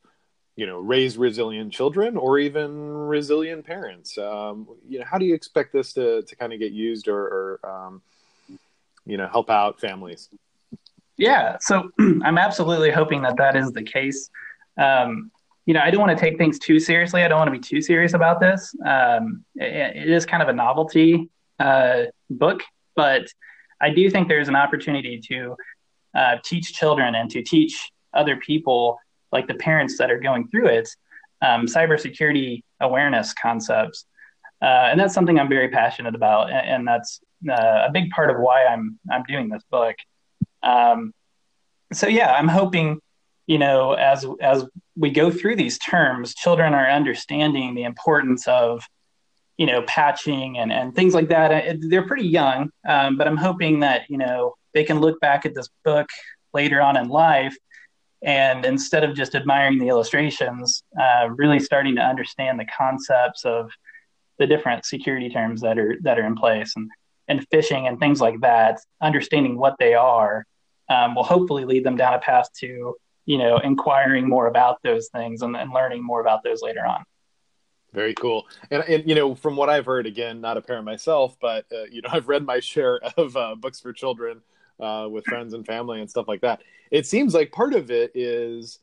you 0.54 0.66
know 0.66 0.78
raise 0.78 1.16
resilient 1.16 1.72
children 1.72 2.16
or 2.16 2.38
even 2.38 2.88
resilient 2.88 3.64
parents? 3.64 4.18
Um, 4.18 4.68
you 4.86 4.98
know, 4.98 5.06
how 5.06 5.16
do 5.18 5.24
you 5.24 5.34
expect 5.34 5.72
this 5.72 5.94
to 5.94 6.22
to 6.22 6.36
kind 6.36 6.52
of 6.52 6.58
get 6.58 6.72
used 6.72 7.08
or, 7.08 7.20
or 7.20 7.60
um, 7.64 8.02
you 9.06 9.16
know 9.16 9.26
help 9.28 9.48
out 9.48 9.80
families? 9.80 10.28
Yeah, 11.16 11.56
so 11.60 11.90
I'm 11.98 12.36
absolutely 12.36 12.90
hoping 12.90 13.22
that 13.22 13.36
that 13.36 13.56
is 13.56 13.72
the 13.72 13.82
case. 13.82 14.30
Um, 14.76 15.30
you 15.64 15.74
know, 15.74 15.80
I 15.80 15.90
don't 15.90 16.00
want 16.00 16.16
to 16.16 16.22
take 16.22 16.38
things 16.38 16.58
too 16.58 16.80
seriously. 16.80 17.22
I 17.22 17.28
don't 17.28 17.38
want 17.38 17.48
to 17.48 17.52
be 17.52 17.60
too 17.60 17.80
serious 17.80 18.14
about 18.14 18.40
this. 18.40 18.74
Um, 18.84 19.44
it, 19.54 19.96
it 19.96 20.10
is 20.10 20.26
kind 20.26 20.42
of 20.42 20.48
a 20.48 20.52
novelty 20.52 21.30
uh, 21.66 21.98
book, 22.28 22.60
but 22.94 23.24
I 23.86 23.88
do 23.98 24.04
think 24.12 24.28
there's 24.28 24.50
an 24.54 24.56
opportunity 24.64 25.16
to 25.30 25.38
uh, 26.20 26.34
teach 26.50 26.66
children 26.80 27.14
and 27.18 27.28
to 27.34 27.40
teach 27.54 27.74
other 28.20 28.36
people, 28.48 28.82
like 29.36 29.46
the 29.52 29.58
parents 29.68 29.94
that 29.98 30.10
are 30.10 30.22
going 30.28 30.48
through 30.50 30.68
it, 30.78 30.88
um, 31.46 31.66
cybersecurity 31.66 32.62
awareness 32.80 33.28
concepts. 33.46 33.98
Uh, 34.60 34.86
and 34.90 34.96
that's 35.00 35.14
something 35.14 35.38
I'm 35.40 35.48
very 35.58 35.70
passionate 35.80 36.14
about, 36.14 36.44
and, 36.50 36.64
and 36.72 36.82
that's 36.90 37.20
uh, 37.56 37.88
a 37.88 37.90
big 37.92 38.06
part 38.16 38.30
of 38.30 38.36
why 38.38 38.58
I'm 38.72 38.84
I'm 39.12 39.24
doing 39.34 39.48
this 39.48 39.64
book. 39.76 39.96
Um, 40.62 41.12
so 41.92 42.06
yeah, 42.06 42.30
I'm 42.38 42.48
hoping, 42.60 43.00
you 43.52 43.58
know, 43.58 43.80
as 43.94 44.24
as 44.40 44.64
we 44.96 45.10
go 45.10 45.30
through 45.30 45.56
these 45.56 45.78
terms, 45.78 46.34
children 46.44 46.74
are 46.74 46.88
understanding 47.00 47.74
the 47.74 47.84
importance 47.92 48.46
of, 48.46 48.84
you 49.58 49.66
know, 49.66 49.82
patching 49.82 50.58
and 50.58 50.72
and 50.72 50.94
things 50.94 51.14
like 51.14 51.28
that. 51.28 51.76
They're 51.80 52.06
pretty 52.06 52.28
young, 52.28 52.70
um, 52.88 53.16
but 53.16 53.26
I'm 53.26 53.36
hoping 53.36 53.80
that 53.80 54.02
you 54.08 54.18
know 54.18 54.54
they 54.74 54.84
can 54.84 55.00
look 55.00 55.20
back 55.20 55.46
at 55.46 55.54
this 55.54 55.68
book 55.84 56.08
later 56.52 56.80
on 56.80 56.96
in 56.96 57.08
life 57.08 57.56
and 58.22 58.64
instead 58.64 59.02
of 59.02 59.16
just 59.16 59.34
admiring 59.34 59.78
the 59.78 59.88
illustrations, 59.88 60.84
uh, 61.00 61.28
really 61.30 61.58
starting 61.58 61.96
to 61.96 62.02
understand 62.02 62.58
the 62.58 62.66
concepts 62.66 63.44
of 63.44 63.70
the 64.38 64.46
different 64.46 64.84
security 64.84 65.28
terms 65.28 65.60
that 65.60 65.78
are 65.78 65.96
that 66.02 66.18
are 66.18 66.26
in 66.26 66.36
place 66.36 66.72
and 66.76 66.90
and 67.28 67.48
phishing 67.50 67.88
and 67.88 67.98
things 67.98 68.20
like 68.20 68.40
that, 68.40 68.80
understanding 69.00 69.56
what 69.56 69.76
they 69.78 69.94
are, 69.94 70.44
um, 70.88 71.14
will 71.14 71.22
hopefully 71.24 71.64
lead 71.64 71.84
them 71.84 71.96
down 71.96 72.14
a 72.14 72.18
path 72.18 72.48
to 72.60 72.94
you 73.26 73.38
know 73.38 73.58
inquiring 73.58 74.28
more 74.28 74.46
about 74.46 74.78
those 74.84 75.08
things 75.08 75.42
and, 75.42 75.56
and 75.56 75.72
learning 75.72 76.04
more 76.04 76.20
about 76.20 76.44
those 76.44 76.62
later 76.62 76.86
on. 76.86 77.02
Very 77.92 78.14
cool. 78.14 78.46
And, 78.70 78.82
and, 78.84 79.08
you 79.08 79.14
know, 79.14 79.34
from 79.34 79.54
what 79.54 79.68
I've 79.68 79.84
heard, 79.84 80.06
again, 80.06 80.40
not 80.40 80.56
a 80.56 80.62
parent 80.62 80.84
myself, 80.84 81.36
but 81.40 81.66
uh, 81.72 81.84
you 81.90 82.02
know, 82.02 82.08
I've 82.12 82.28
read 82.28 82.44
my 82.44 82.60
share 82.60 83.00
of 83.16 83.36
uh, 83.36 83.54
books 83.54 83.80
for 83.80 83.92
children 83.92 84.40
uh, 84.80 85.08
with 85.10 85.24
friends 85.24 85.54
and 85.54 85.66
family 85.66 86.00
and 86.00 86.08
stuff 86.08 86.28
like 86.28 86.40
that. 86.40 86.62
It 86.90 87.06
seems 87.06 87.34
like 87.34 87.52
part 87.52 87.74
of 87.74 87.90
it 87.90 88.12
is 88.14 88.78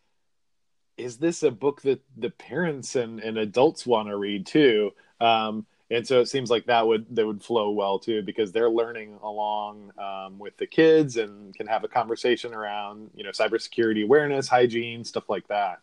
is 0.98 1.18
this 1.18 1.44
a 1.44 1.52
book 1.52 1.82
that 1.84 2.02
the 2.18 2.30
parents 2.30 2.98
and, 2.98 3.22
and 3.22 3.38
adults 3.38 3.88
want 3.88 4.10
to 4.10 4.18
read 4.18 4.46
too? 4.46 4.92
Um, 5.22 5.66
and 5.92 6.06
so 6.06 6.20
it 6.20 6.28
seems 6.28 6.52
like 6.52 6.66
that 6.66 6.86
would 6.86 7.06
that 7.16 7.26
would 7.26 7.42
flow 7.42 7.72
well 7.72 7.98
too 7.98 8.22
because 8.22 8.52
they're 8.52 8.70
learning 8.70 9.18
along 9.24 9.92
um, 9.98 10.38
with 10.38 10.56
the 10.58 10.68
kids 10.68 11.18
and 11.18 11.56
can 11.56 11.66
have 11.66 11.84
a 11.84 11.88
conversation 11.88 12.54
around 12.54 13.10
you 13.16 13.24
know 13.24 13.32
cybersecurity 13.32 14.04
awareness, 14.04 14.48
hygiene, 14.48 15.04
stuff 15.04 15.30
like 15.30 15.48
that. 15.48 15.80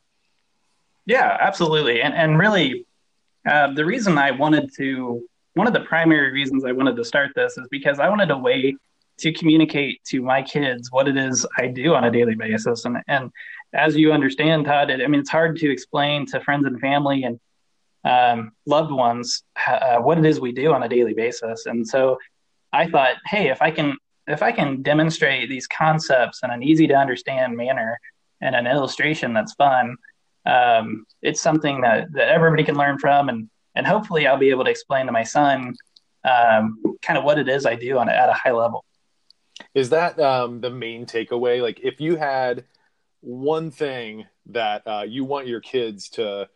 Yeah, 1.06 1.36
absolutely, 1.40 2.02
and 2.02 2.14
and 2.14 2.38
really, 2.38 2.86
uh, 3.46 3.72
the 3.72 3.84
reason 3.84 4.18
I 4.18 4.30
wanted 4.30 4.70
to 4.76 5.26
one 5.54 5.66
of 5.66 5.72
the 5.72 5.80
primary 5.80 6.32
reasons 6.32 6.66
I 6.66 6.72
wanted 6.72 6.96
to 6.96 7.04
start 7.04 7.30
this 7.34 7.56
is 7.56 7.66
because 7.70 7.98
I 7.98 8.10
wanted 8.10 8.30
a 8.30 8.36
way 8.36 8.76
to 9.18 9.32
communicate 9.32 10.04
to 10.04 10.20
my 10.20 10.42
kids 10.42 10.92
what 10.92 11.08
it 11.08 11.16
is 11.16 11.46
I 11.56 11.68
do 11.68 11.94
on 11.94 12.04
a 12.04 12.10
daily 12.10 12.34
basis. 12.34 12.84
And 12.84 12.98
and 13.08 13.30
as 13.72 13.96
you 13.96 14.12
understand, 14.12 14.66
Todd, 14.66 14.90
it, 14.90 15.00
I 15.02 15.06
mean 15.06 15.20
it's 15.20 15.30
hard 15.30 15.56
to 15.58 15.70
explain 15.70 16.26
to 16.26 16.40
friends 16.40 16.66
and 16.66 16.78
family 16.80 17.24
and 17.24 17.40
um, 18.04 18.52
loved 18.66 18.92
ones 18.92 19.42
uh, 19.66 19.96
what 19.98 20.18
it 20.18 20.24
is 20.26 20.38
we 20.38 20.52
do 20.52 20.72
on 20.72 20.82
a 20.82 20.88
daily 20.88 21.14
basis. 21.14 21.66
And 21.66 21.86
so 21.86 22.18
I 22.72 22.88
thought, 22.88 23.16
hey, 23.26 23.48
if 23.48 23.62
I 23.62 23.70
can 23.70 23.96
if 24.26 24.42
I 24.42 24.52
can 24.52 24.82
demonstrate 24.82 25.48
these 25.48 25.66
concepts 25.66 26.40
in 26.42 26.50
an 26.50 26.62
easy 26.62 26.86
to 26.88 26.94
understand 26.94 27.56
manner 27.56 27.98
and 28.40 28.54
an 28.54 28.66
illustration 28.66 29.32
that's 29.32 29.54
fun, 29.54 29.96
um, 30.46 31.04
it's 31.22 31.40
something 31.40 31.80
that, 31.82 32.12
that 32.12 32.28
everybody 32.28 32.64
can 32.64 32.76
learn 32.76 32.98
from 32.98 33.28
and 33.28 33.48
and 33.76 33.86
hopefully 33.86 34.26
I'll 34.26 34.38
be 34.38 34.50
able 34.50 34.64
to 34.64 34.70
explain 34.70 35.06
to 35.06 35.12
my 35.12 35.22
son 35.22 35.74
um, 36.24 36.80
kind 37.02 37.18
of 37.18 37.24
what 37.24 37.38
it 37.38 37.48
is 37.48 37.66
I 37.66 37.76
do 37.76 37.98
on 37.98 38.08
at 38.08 38.28
a 38.28 38.32
high 38.32 38.52
level. 38.52 38.84
Is 39.74 39.90
that 39.90 40.18
um, 40.18 40.60
the 40.60 40.70
main 40.70 41.06
takeaway? 41.06 41.62
Like, 41.62 41.80
if 41.82 42.00
you 42.00 42.16
had 42.16 42.64
one 43.20 43.70
thing 43.70 44.26
that 44.46 44.82
uh, 44.86 45.04
you 45.06 45.24
want 45.24 45.46
your 45.46 45.60
kids 45.60 46.08
to, 46.10 46.48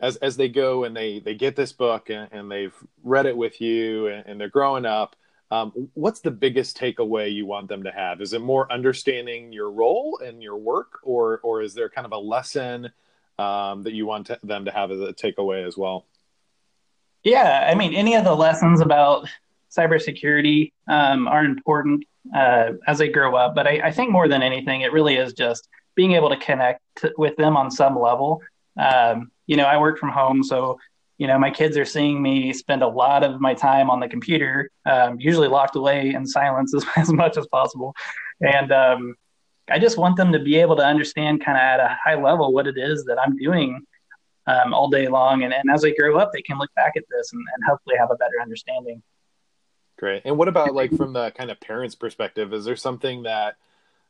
as 0.00 0.16
as 0.16 0.36
they 0.36 0.48
go 0.48 0.84
and 0.84 0.96
they 0.96 1.20
they 1.20 1.34
get 1.34 1.56
this 1.56 1.72
book 1.72 2.08
and, 2.08 2.28
and 2.32 2.50
they've 2.50 2.74
read 3.02 3.26
it 3.26 3.36
with 3.36 3.60
you 3.60 4.06
and, 4.06 4.26
and 4.26 4.40
they're 4.40 4.48
growing 4.48 4.86
up, 4.86 5.16
um, 5.50 5.90
what's 5.94 6.20
the 6.20 6.30
biggest 6.30 6.78
takeaway 6.78 7.32
you 7.32 7.46
want 7.46 7.68
them 7.68 7.82
to 7.82 7.90
have? 7.90 8.20
Is 8.20 8.32
it 8.32 8.40
more 8.40 8.70
understanding 8.72 9.52
your 9.52 9.70
role 9.70 10.20
and 10.24 10.42
your 10.42 10.56
work, 10.56 11.00
or 11.02 11.40
or 11.42 11.62
is 11.62 11.74
there 11.74 11.88
kind 11.88 12.06
of 12.06 12.12
a 12.12 12.18
lesson 12.18 12.90
um, 13.38 13.82
that 13.82 13.92
you 13.92 14.06
want 14.06 14.28
to, 14.28 14.38
them 14.42 14.64
to 14.66 14.70
have 14.70 14.90
as 14.90 15.00
a 15.00 15.12
takeaway 15.12 15.66
as 15.66 15.76
well? 15.76 16.06
Yeah, 17.24 17.68
I 17.70 17.74
mean, 17.74 17.94
any 17.94 18.14
of 18.14 18.24
the 18.24 18.34
lessons 18.34 18.80
about 18.80 19.28
cybersecurity 19.70 20.72
um, 20.88 21.28
are 21.28 21.44
important 21.44 22.04
uh, 22.34 22.72
as 22.86 22.98
they 22.98 23.08
grow 23.08 23.34
up. 23.36 23.54
But 23.54 23.66
I, 23.66 23.80
I, 23.84 23.90
think 23.90 24.10
more 24.10 24.28
than 24.28 24.42
anything, 24.42 24.82
it 24.82 24.92
really 24.92 25.16
is 25.16 25.32
just 25.32 25.68
being 25.94 26.12
able 26.12 26.28
to 26.28 26.36
connect 26.36 26.80
to, 26.96 27.12
with 27.16 27.36
them 27.36 27.56
on 27.56 27.70
some 27.70 27.98
level. 27.98 28.42
Um, 28.78 29.30
you 29.46 29.56
know, 29.56 29.64
I 29.64 29.78
work 29.78 29.98
from 29.98 30.10
home, 30.10 30.42
so 30.42 30.78
you 31.20 31.26
know 31.26 31.38
my 31.38 31.50
kids 31.50 31.76
are 31.76 31.84
seeing 31.84 32.22
me 32.22 32.52
spend 32.52 32.82
a 32.82 32.88
lot 32.88 33.22
of 33.22 33.40
my 33.40 33.52
time 33.52 33.90
on 33.90 34.00
the 34.00 34.08
computer, 34.08 34.70
um, 34.86 35.20
usually 35.20 35.48
locked 35.48 35.76
away 35.76 36.14
in 36.14 36.26
silence 36.26 36.74
as, 36.78 36.84
as 36.96 37.12
much 37.12 37.36
as 37.36 37.46
possible, 37.48 37.94
and 38.40 38.72
um, 38.72 39.14
I 39.68 39.78
just 39.78 39.98
want 39.98 40.16
them 40.16 40.32
to 40.32 40.38
be 40.38 40.56
able 40.56 40.76
to 40.76 40.84
understand 40.84 41.44
kind 41.44 41.58
of 41.58 41.62
at 41.62 41.78
a 41.78 41.98
high 42.02 42.20
level 42.20 42.52
what 42.52 42.66
it 42.66 42.78
is 42.78 43.04
that 43.04 43.18
I'm 43.20 43.36
doing 43.36 43.80
um, 44.46 44.74
all 44.74 44.88
day 44.88 45.08
long. 45.08 45.42
And, 45.44 45.52
and, 45.52 45.70
as 45.70 45.82
they 45.82 45.94
grow 45.94 46.18
up, 46.18 46.32
they 46.32 46.42
can 46.42 46.58
look 46.58 46.74
back 46.74 46.92
at 46.96 47.04
this 47.10 47.32
and, 47.32 47.44
and, 47.54 47.64
hopefully 47.68 47.96
have 47.98 48.10
a 48.10 48.16
better 48.16 48.40
understanding. 48.42 49.02
Great. 49.98 50.22
And 50.24 50.38
what 50.38 50.48
about 50.48 50.74
like 50.74 50.96
from 50.96 51.12
the 51.12 51.30
kind 51.32 51.50
of 51.50 51.60
parents' 51.60 51.94
perspective? 51.94 52.52
Is 52.52 52.64
there 52.64 52.76
something 52.76 53.24
that 53.24 53.56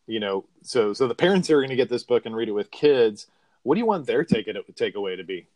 you 0.07 0.21
know? 0.21 0.45
So 0.63 0.93
so 0.93 1.09
the 1.09 1.15
parents 1.15 1.51
are 1.51 1.59
going 1.59 1.71
to 1.71 1.77
get 1.77 1.91
this 1.91 2.05
book 2.05 2.25
and 2.27 2.37
read 2.37 2.49
it 2.49 2.53
with 2.53 2.71
kids. 2.71 3.27
What 3.65 3.75
do 3.75 3.81
you 3.81 3.87
want 3.87 4.07
their 4.07 4.25
take 4.25 4.47
it 4.47 4.57
takeaway 4.77 5.17
to 5.17 5.25
be? 5.25 5.49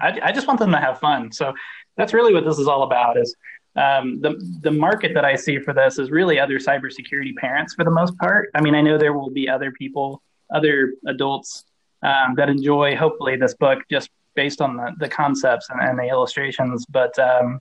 I, 0.00 0.18
I 0.24 0.32
just 0.32 0.46
want 0.46 0.58
them 0.58 0.72
to 0.72 0.78
have 0.78 0.98
fun. 0.98 1.32
So 1.32 1.54
that's 1.96 2.12
really 2.12 2.34
what 2.34 2.44
this 2.44 2.58
is 2.58 2.68
all 2.68 2.82
about. 2.82 3.16
Is 3.16 3.34
um, 3.76 4.20
the 4.20 4.32
the 4.62 4.70
market 4.70 5.14
that 5.14 5.24
I 5.24 5.36
see 5.36 5.58
for 5.58 5.72
this 5.72 5.98
is 5.98 6.10
really 6.10 6.38
other 6.38 6.58
cybersecurity 6.58 7.36
parents 7.36 7.74
for 7.74 7.84
the 7.84 7.90
most 7.90 8.16
part. 8.18 8.50
I 8.54 8.60
mean, 8.60 8.74
I 8.74 8.80
know 8.80 8.98
there 8.98 9.12
will 9.12 9.30
be 9.30 9.48
other 9.48 9.72
people, 9.72 10.22
other 10.52 10.94
adults 11.06 11.64
um, 12.02 12.34
that 12.36 12.48
enjoy 12.48 12.96
hopefully 12.96 13.36
this 13.36 13.54
book 13.54 13.82
just 13.90 14.10
based 14.34 14.60
on 14.60 14.76
the, 14.76 14.92
the 14.98 15.08
concepts 15.08 15.70
and, 15.70 15.80
and 15.80 15.98
the 15.98 16.08
illustrations. 16.08 16.86
But 16.86 17.18
um, 17.18 17.60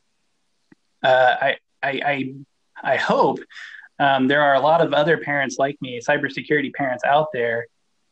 uh, 1.03 1.35
I 1.41 1.57
I, 1.81 1.89
I, 2.05 2.33
I 2.83 2.95
hope 2.97 3.39
um, 3.99 4.27
there 4.27 4.41
are 4.41 4.55
a 4.55 4.59
lot 4.59 4.81
of 4.81 4.93
other 4.93 5.17
parents 5.17 5.57
like 5.57 5.77
me, 5.81 5.99
cybersecurity 5.99 6.73
parents 6.73 7.03
out 7.03 7.27
there 7.33 7.67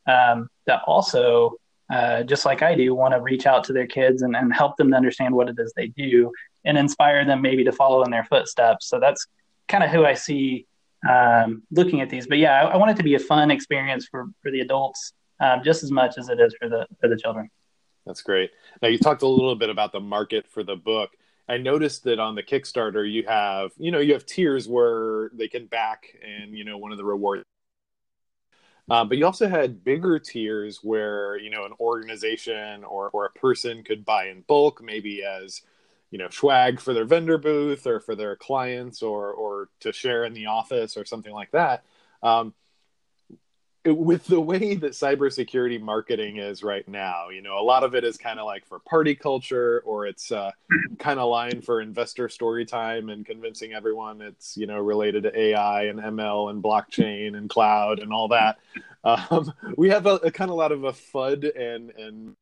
um, 0.07 0.49
that 0.65 0.81
also, 0.85 1.55
uh, 1.89 2.23
just 2.23 2.45
like 2.45 2.61
I 2.61 2.75
do, 2.75 2.93
want 2.93 3.13
to 3.13 3.21
reach 3.21 3.45
out 3.45 3.63
to 3.65 3.73
their 3.73 3.87
kids 3.87 4.21
and, 4.21 4.35
and 4.35 4.53
help 4.53 4.77
them 4.77 4.89
to 4.91 4.97
understand 4.97 5.33
what 5.33 5.49
it 5.49 5.55
is 5.57 5.73
they 5.75 5.87
do 5.87 6.31
and 6.65 6.77
inspire 6.77 7.25
them 7.25 7.41
maybe 7.41 7.63
to 7.63 7.71
follow 7.71 8.03
in 8.03 8.11
their 8.11 8.25
footsteps. 8.25 8.87
So 8.87 8.99
that's 8.99 9.25
kind 9.67 9.83
of 9.83 9.89
who 9.89 10.05
I 10.05 10.13
see 10.13 10.67
um, 11.07 11.63
looking 11.71 12.01
at 12.01 12.09
these. 12.09 12.27
But 12.27 12.39
yeah, 12.39 12.61
I, 12.61 12.71
I, 12.71 12.77
want 12.77 12.91
it 12.91 12.97
to 12.97 13.03
be 13.03 13.15
a 13.15 13.19
fun 13.19 13.51
experience 13.51 14.07
for, 14.09 14.27
for 14.41 14.51
the 14.51 14.61
adults 14.61 15.13
um, 15.39 15.61
just 15.63 15.83
as 15.83 15.91
much 15.91 16.17
as 16.17 16.29
it 16.29 16.39
is 16.39 16.55
for 16.59 16.67
the 16.67 16.87
for 16.99 17.07
the 17.07 17.15
children. 17.15 17.49
That's 18.05 18.21
great. 18.21 18.51
Now 18.81 18.87
you 18.87 18.97
talked 18.97 19.21
a 19.21 19.27
little 19.27 19.55
bit 19.55 19.69
about 19.69 19.91
the 19.91 19.99
market 19.99 20.47
for 20.47 20.63
the 20.63 20.75
book. 20.75 21.11
I 21.49 21.57
noticed 21.57 22.03
that 22.05 22.19
on 22.19 22.35
the 22.35 22.43
Kickstarter 22.43 23.09
you 23.09 23.23
have, 23.27 23.71
you 23.77 23.91
know, 23.91 23.99
you 23.99 24.13
have 24.13 24.25
tiers 24.25 24.67
where 24.67 25.29
they 25.33 25.47
can 25.47 25.65
back 25.65 26.07
and, 26.25 26.57
you 26.57 26.65
know, 26.65 26.77
one 26.77 26.91
of 26.91 26.97
the 26.97 27.05
rewards. 27.05 27.43
Uh, 28.89 29.03
but 29.03 29.17
you 29.17 29.25
also 29.25 29.49
had 29.49 29.83
bigger 29.83 30.17
tiers 30.17 30.79
where, 30.81 31.37
you 31.37 31.49
know, 31.49 31.65
an 31.65 31.73
organization 31.79 32.83
or, 32.85 33.09
or 33.09 33.25
a 33.25 33.39
person 33.39 33.83
could 33.83 34.05
buy 34.05 34.27
in 34.29 34.41
bulk, 34.47 34.81
maybe 34.81 35.23
as, 35.23 35.61
you 36.09 36.17
know, 36.17 36.29
swag 36.29 36.79
for 36.79 36.93
their 36.93 37.03
vendor 37.03 37.37
booth 37.37 37.85
or 37.85 37.99
for 37.99 38.15
their 38.15 38.37
clients 38.37 39.01
or, 39.01 39.31
or 39.31 39.69
to 39.81 39.91
share 39.91 40.23
in 40.23 40.33
the 40.33 40.45
office 40.45 40.95
or 40.95 41.03
something 41.03 41.33
like 41.33 41.51
that. 41.51 41.83
Um, 42.23 42.53
with 43.93 44.25
the 44.25 44.39
way 44.39 44.75
that 44.75 44.91
cybersecurity 44.91 45.79
marketing 45.79 46.37
is 46.37 46.63
right 46.63 46.87
now, 46.87 47.29
you 47.29 47.41
know, 47.41 47.59
a 47.59 47.63
lot 47.63 47.83
of 47.83 47.95
it 47.95 48.03
is 48.03 48.17
kind 48.17 48.39
of 48.39 48.45
like 48.45 48.65
for 48.65 48.79
party 48.79 49.15
culture 49.15 49.81
or 49.85 50.05
it's 50.05 50.31
uh, 50.31 50.51
kind 50.99 51.19
of 51.19 51.29
line 51.29 51.61
for 51.61 51.81
investor 51.81 52.29
story 52.29 52.65
time 52.65 53.09
and 53.09 53.25
convincing 53.25 53.73
everyone 53.73 54.21
it's, 54.21 54.57
you 54.57 54.67
know, 54.67 54.77
related 54.77 55.23
to 55.23 55.39
AI 55.39 55.83
and 55.83 55.99
ML 55.99 56.49
and 56.49 56.63
blockchain 56.63 57.37
and 57.37 57.49
cloud 57.49 57.99
and 57.99 58.11
all 58.11 58.27
that. 58.29 58.57
Um, 59.03 59.53
we 59.77 59.89
have 59.89 60.05
a, 60.05 60.15
a 60.15 60.31
kind 60.31 60.51
of 60.51 60.57
lot 60.57 60.71
of 60.71 60.83
a 60.83 60.91
FUD 60.91 61.57
and, 61.57 61.91
and 61.91 62.35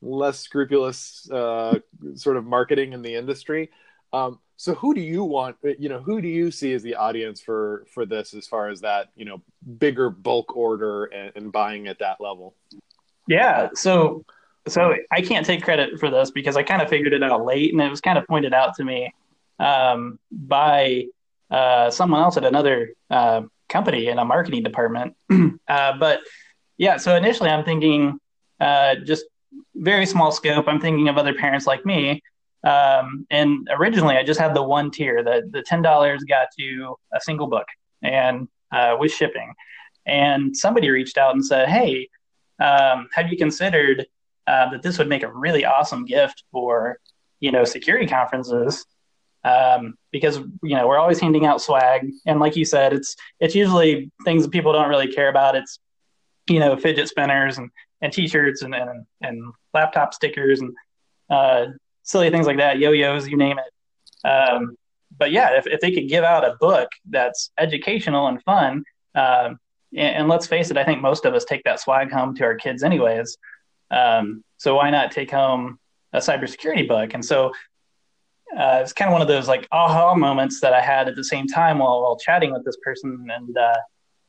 less 0.00 0.38
scrupulous 0.38 1.28
uh, 1.30 1.78
sort 2.14 2.36
of 2.36 2.46
marketing 2.46 2.92
in 2.92 3.02
the 3.02 3.14
industry. 3.14 3.70
Um, 4.12 4.38
so 4.58 4.74
who 4.74 4.92
do 4.92 5.00
you 5.00 5.24
want 5.24 5.56
you 5.78 5.88
know 5.88 6.00
who 6.00 6.20
do 6.20 6.28
you 6.28 6.50
see 6.50 6.74
as 6.74 6.82
the 6.82 6.94
audience 6.94 7.40
for 7.40 7.86
for 7.94 8.04
this 8.04 8.34
as 8.34 8.46
far 8.46 8.68
as 8.68 8.82
that 8.82 9.08
you 9.16 9.24
know 9.24 9.40
bigger 9.78 10.10
bulk 10.10 10.54
order 10.54 11.06
and, 11.06 11.32
and 11.34 11.52
buying 11.52 11.88
at 11.88 11.98
that 11.98 12.20
level 12.20 12.54
yeah 13.26 13.68
so 13.74 14.22
so 14.68 14.94
I 15.10 15.22
can't 15.22 15.46
take 15.46 15.62
credit 15.62 15.98
for 15.98 16.10
this 16.10 16.30
because 16.30 16.56
I 16.56 16.62
kind 16.62 16.82
of 16.82 16.88
figured 16.88 17.12
it 17.12 17.22
out 17.22 17.44
late, 17.44 17.72
and 17.72 17.80
it 17.80 17.88
was 17.88 18.00
kind 18.00 18.18
of 18.18 18.26
pointed 18.26 18.52
out 18.52 18.74
to 18.76 18.84
me 18.84 19.12
um, 19.58 20.18
by 20.30 21.06
uh, 21.50 21.90
someone 21.90 22.20
else 22.20 22.36
at 22.36 22.44
another 22.44 22.92
uh, 23.10 23.42
company 23.68 24.08
in 24.08 24.18
a 24.18 24.24
marketing 24.24 24.62
department. 24.62 25.16
uh, 25.68 25.96
but 25.98 26.20
yeah, 26.76 26.96
so 26.96 27.16
initially 27.16 27.50
I'm 27.50 27.64
thinking 27.64 28.18
uh, 28.60 28.96
just 29.04 29.24
very 29.74 30.06
small 30.06 30.32
scope. 30.32 30.68
I'm 30.68 30.80
thinking 30.80 31.08
of 31.08 31.16
other 31.16 31.34
parents 31.34 31.66
like 31.66 31.84
me. 31.84 32.22
Um, 32.64 33.26
and 33.30 33.68
originally 33.70 34.16
I 34.16 34.24
just 34.24 34.40
had 34.40 34.54
the 34.54 34.62
one 34.62 34.90
tier. 34.90 35.22
The 35.22 35.48
the 35.50 35.62
ten 35.62 35.82
dollars 35.82 36.24
got 36.24 36.48
you 36.56 36.96
a 37.12 37.20
single 37.20 37.46
book 37.46 37.66
and 38.02 38.48
uh, 38.72 38.96
with 38.98 39.12
shipping. 39.12 39.52
And 40.06 40.56
somebody 40.56 40.90
reached 40.90 41.18
out 41.18 41.34
and 41.34 41.44
said, 41.44 41.68
"Hey, 41.68 42.08
um, 42.60 43.08
have 43.12 43.30
you 43.30 43.36
considered 43.36 44.06
uh, 44.46 44.70
that 44.70 44.82
this 44.82 44.98
would 44.98 45.08
make 45.08 45.22
a 45.22 45.32
really 45.32 45.64
awesome 45.64 46.04
gift 46.04 46.44
for 46.50 46.98
you 47.40 47.52
know 47.52 47.64
security 47.64 48.06
conferences?" 48.06 48.84
Um, 49.44 49.94
because 50.10 50.38
you 50.62 50.74
know 50.76 50.88
we're 50.88 50.98
always 50.98 51.20
handing 51.20 51.46
out 51.46 51.62
swag, 51.62 52.10
and 52.26 52.40
like 52.40 52.56
you 52.56 52.64
said, 52.64 52.92
it's 52.92 53.14
it's 53.38 53.54
usually 53.54 54.10
things 54.24 54.42
that 54.42 54.50
people 54.50 54.72
don't 54.72 54.88
really 54.88 55.12
care 55.12 55.28
about. 55.28 55.54
It's 55.54 55.78
you 56.48 56.58
know 56.58 56.76
fidget 56.76 57.08
spinners 57.08 57.58
and 57.58 57.70
and 58.00 58.12
t-shirts 58.12 58.62
and 58.62 58.74
and, 58.74 59.04
and 59.20 59.52
laptop 59.74 60.14
stickers 60.14 60.60
and 60.60 60.74
uh, 61.30 61.66
silly 62.08 62.30
things 62.30 62.46
like 62.46 62.56
that, 62.56 62.78
yo-yos, 62.78 63.28
you 63.28 63.36
name 63.36 63.58
it. 63.58 64.28
Um, 64.28 64.76
but 65.16 65.30
yeah, 65.30 65.56
if, 65.58 65.66
if 65.66 65.80
they 65.80 65.92
could 65.92 66.08
give 66.08 66.24
out 66.24 66.44
a 66.44 66.56
book 66.58 66.88
that's 67.08 67.50
educational 67.58 68.28
and 68.28 68.42
fun, 68.42 68.82
um, 69.14 69.58
and, 69.92 70.16
and, 70.16 70.28
let's 70.28 70.46
face 70.46 70.70
it, 70.70 70.76
I 70.76 70.84
think 70.84 71.00
most 71.00 71.24
of 71.24 71.34
us 71.34 71.44
take 71.44 71.64
that 71.64 71.80
swag 71.80 72.10
home 72.10 72.34
to 72.36 72.44
our 72.44 72.54
kids 72.54 72.82
anyways. 72.82 73.36
Um, 73.90 74.42
so 74.56 74.76
why 74.76 74.90
not 74.90 75.12
take 75.12 75.30
home 75.30 75.78
a 76.12 76.18
cybersecurity 76.18 76.88
book? 76.88 77.14
And 77.14 77.24
so 77.24 77.52
uh, 78.56 78.80
it's 78.82 78.92
kind 78.92 79.08
of 79.08 79.12
one 79.12 79.22
of 79.22 79.28
those 79.28 79.48
like 79.48 79.68
aha 79.70 80.14
moments 80.14 80.60
that 80.60 80.72
I 80.72 80.80
had 80.80 81.08
at 81.08 81.16
the 81.16 81.24
same 81.24 81.46
time 81.46 81.78
while, 81.78 82.02
while 82.02 82.18
chatting 82.18 82.52
with 82.52 82.64
this 82.64 82.76
person. 82.82 83.28
And 83.34 83.56
uh, 83.56 83.78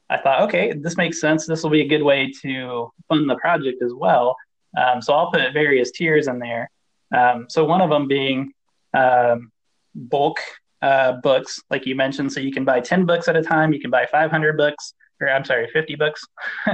I 0.09 0.17
thought, 0.17 0.41
okay, 0.43 0.73
this 0.73 0.97
makes 0.97 1.21
sense. 1.21 1.45
This 1.45 1.63
will 1.63 1.69
be 1.69 1.81
a 1.81 1.87
good 1.87 2.03
way 2.03 2.31
to 2.41 2.91
fund 3.07 3.29
the 3.29 3.35
project 3.35 3.81
as 3.81 3.93
well. 3.93 4.35
Um, 4.77 5.01
so 5.01 5.13
I'll 5.13 5.31
put 5.31 5.41
various 5.53 5.91
tiers 5.91 6.27
in 6.27 6.39
there. 6.39 6.69
Um, 7.15 7.47
so 7.49 7.65
one 7.65 7.81
of 7.81 7.89
them 7.89 8.07
being 8.07 8.53
um, 8.93 9.51
bulk 9.95 10.39
uh, 10.81 11.13
books, 11.23 11.61
like 11.69 11.85
you 11.85 11.95
mentioned. 11.95 12.31
So 12.31 12.39
you 12.39 12.51
can 12.51 12.65
buy 12.65 12.79
10 12.79 13.05
books 13.05 13.27
at 13.27 13.35
a 13.35 13.41
time. 13.41 13.73
You 13.73 13.79
can 13.79 13.91
buy 13.91 14.05
500 14.05 14.57
books, 14.57 14.93
or 15.19 15.29
I'm 15.29 15.45
sorry, 15.45 15.67
50 15.71 15.95
books. 15.95 16.25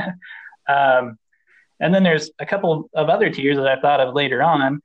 um, 0.67 1.17
and 1.79 1.93
then 1.93 2.03
there's 2.03 2.31
a 2.39 2.45
couple 2.45 2.89
of 2.93 3.09
other 3.09 3.29
tiers 3.29 3.57
that 3.57 3.67
I 3.67 3.79
thought 3.79 3.99
of 3.99 4.13
later 4.13 4.41
on. 4.41 4.81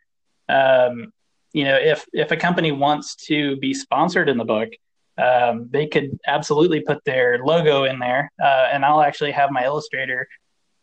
Um, 0.48 1.12
you 1.52 1.64
know, 1.64 1.76
if 1.76 2.06
if 2.12 2.30
a 2.30 2.36
company 2.36 2.72
wants 2.72 3.14
to 3.26 3.56
be 3.56 3.74
sponsored 3.74 4.28
in 4.28 4.36
the 4.36 4.44
book, 4.44 4.70
um, 5.18 5.68
they 5.70 5.86
could 5.86 6.18
absolutely 6.26 6.80
put 6.80 7.04
their 7.04 7.44
logo 7.44 7.84
in 7.84 7.98
there, 7.98 8.30
uh, 8.42 8.68
and 8.72 8.84
I'll 8.84 9.02
actually 9.02 9.32
have 9.32 9.50
my 9.50 9.64
illustrator 9.64 10.28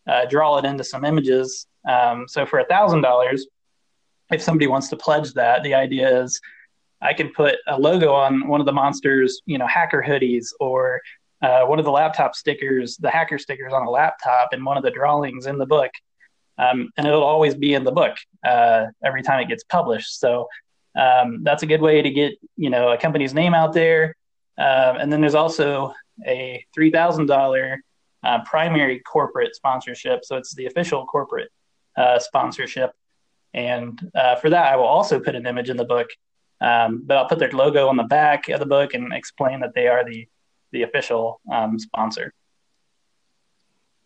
uh, 0.08 0.26
draw 0.26 0.58
it 0.58 0.66
into 0.66 0.84
some 0.84 1.06
images. 1.06 1.68
Um, 1.88 2.26
so 2.28 2.46
for 2.46 2.60
a 2.60 2.66
thousand 2.66 3.02
dollars, 3.02 3.48
if 4.32 4.42
somebody 4.42 4.68
wants 4.68 4.90
to 4.90 4.98
pledge 4.98 5.34
that, 5.34 5.64
the 5.64 5.74
idea 5.74 6.22
is 6.24 6.40
I 7.02 7.14
can 7.14 7.30
put 7.30 7.56
a 7.68 7.80
logo 7.80 8.14
on 8.14 8.48
one 8.48 8.60
of 8.60 8.66
the 8.66 8.72
monsters, 8.72 9.42
you 9.46 9.58
know, 9.58 9.68
hacker 9.68 10.04
hoodies 10.06 10.48
or 10.60 11.02
uh, 11.42 11.62
one 11.66 11.80
of 11.80 11.86
the 11.86 11.92
laptop 11.92 12.36
stickers, 12.36 12.98
the 12.98 13.10
hacker 13.10 13.38
stickers 13.38 13.72
on 13.72 13.86
a 13.86 13.90
laptop, 13.90 14.50
and 14.52 14.66
one 14.66 14.78
of 14.78 14.84
the 14.84 14.92
drawings 14.92 15.46
in 15.46 15.58
the 15.58 15.66
book. 15.66 15.92
Um, 16.58 16.90
and 16.98 17.06
it'll 17.06 17.24
always 17.24 17.54
be 17.54 17.76
in 17.76 17.84
the 17.84 17.92
book 17.92 18.18
uh, 18.44 18.86
every 19.06 19.22
time 19.22 19.40
it 19.40 19.48
gets 19.48 19.64
published. 19.64 20.20
So 20.20 20.48
um, 20.98 21.44
that's 21.44 21.62
a 21.62 21.68
good 21.68 21.82
way 21.82 22.02
to 22.02 22.10
get 22.10 22.34
you 22.56 22.72
know 22.72 22.92
a 22.92 22.98
company's 22.98 23.34
name 23.34 23.54
out 23.54 23.74
there. 23.74 24.16
Um, 24.58 24.98
and 24.98 25.14
then 25.14 25.22
there's 25.22 25.36
also 25.36 25.94
a 26.26 26.66
three 26.74 26.90
thousand 26.90 27.30
uh, 27.30 28.44
primary 28.46 29.00
corporate 29.00 29.56
sponsorship. 29.56 30.26
So 30.26 30.38
it's 30.38 30.56
the 30.56 30.66
official 30.66 31.06
corporate 31.06 31.50
uh, 31.96 32.18
sponsorship. 32.18 32.92
And 33.54 34.00
uh, 34.14 34.36
for 34.36 34.50
that, 34.50 34.72
I 34.72 34.76
will 34.76 34.86
also 34.86 35.20
put 35.20 35.36
an 35.36 35.48
image 35.48 35.70
in 35.70 35.78
the 35.78 35.86
book 35.86 36.10
um, 36.60 37.04
but 37.06 37.18
I'll 37.18 37.28
put 37.28 37.40
their 37.40 37.52
logo 37.52 37.88
on 37.88 37.98
the 37.98 38.04
back 38.04 38.50
of 38.50 38.60
the 38.60 38.66
book 38.66 38.94
and 38.94 39.14
explain 39.14 39.60
that 39.60 39.74
they 39.74 39.88
are 39.88 40.04
the 40.04 40.28
the 40.72 40.84
official 40.84 41.40
um, 41.52 41.80
sponsor. 41.80 42.34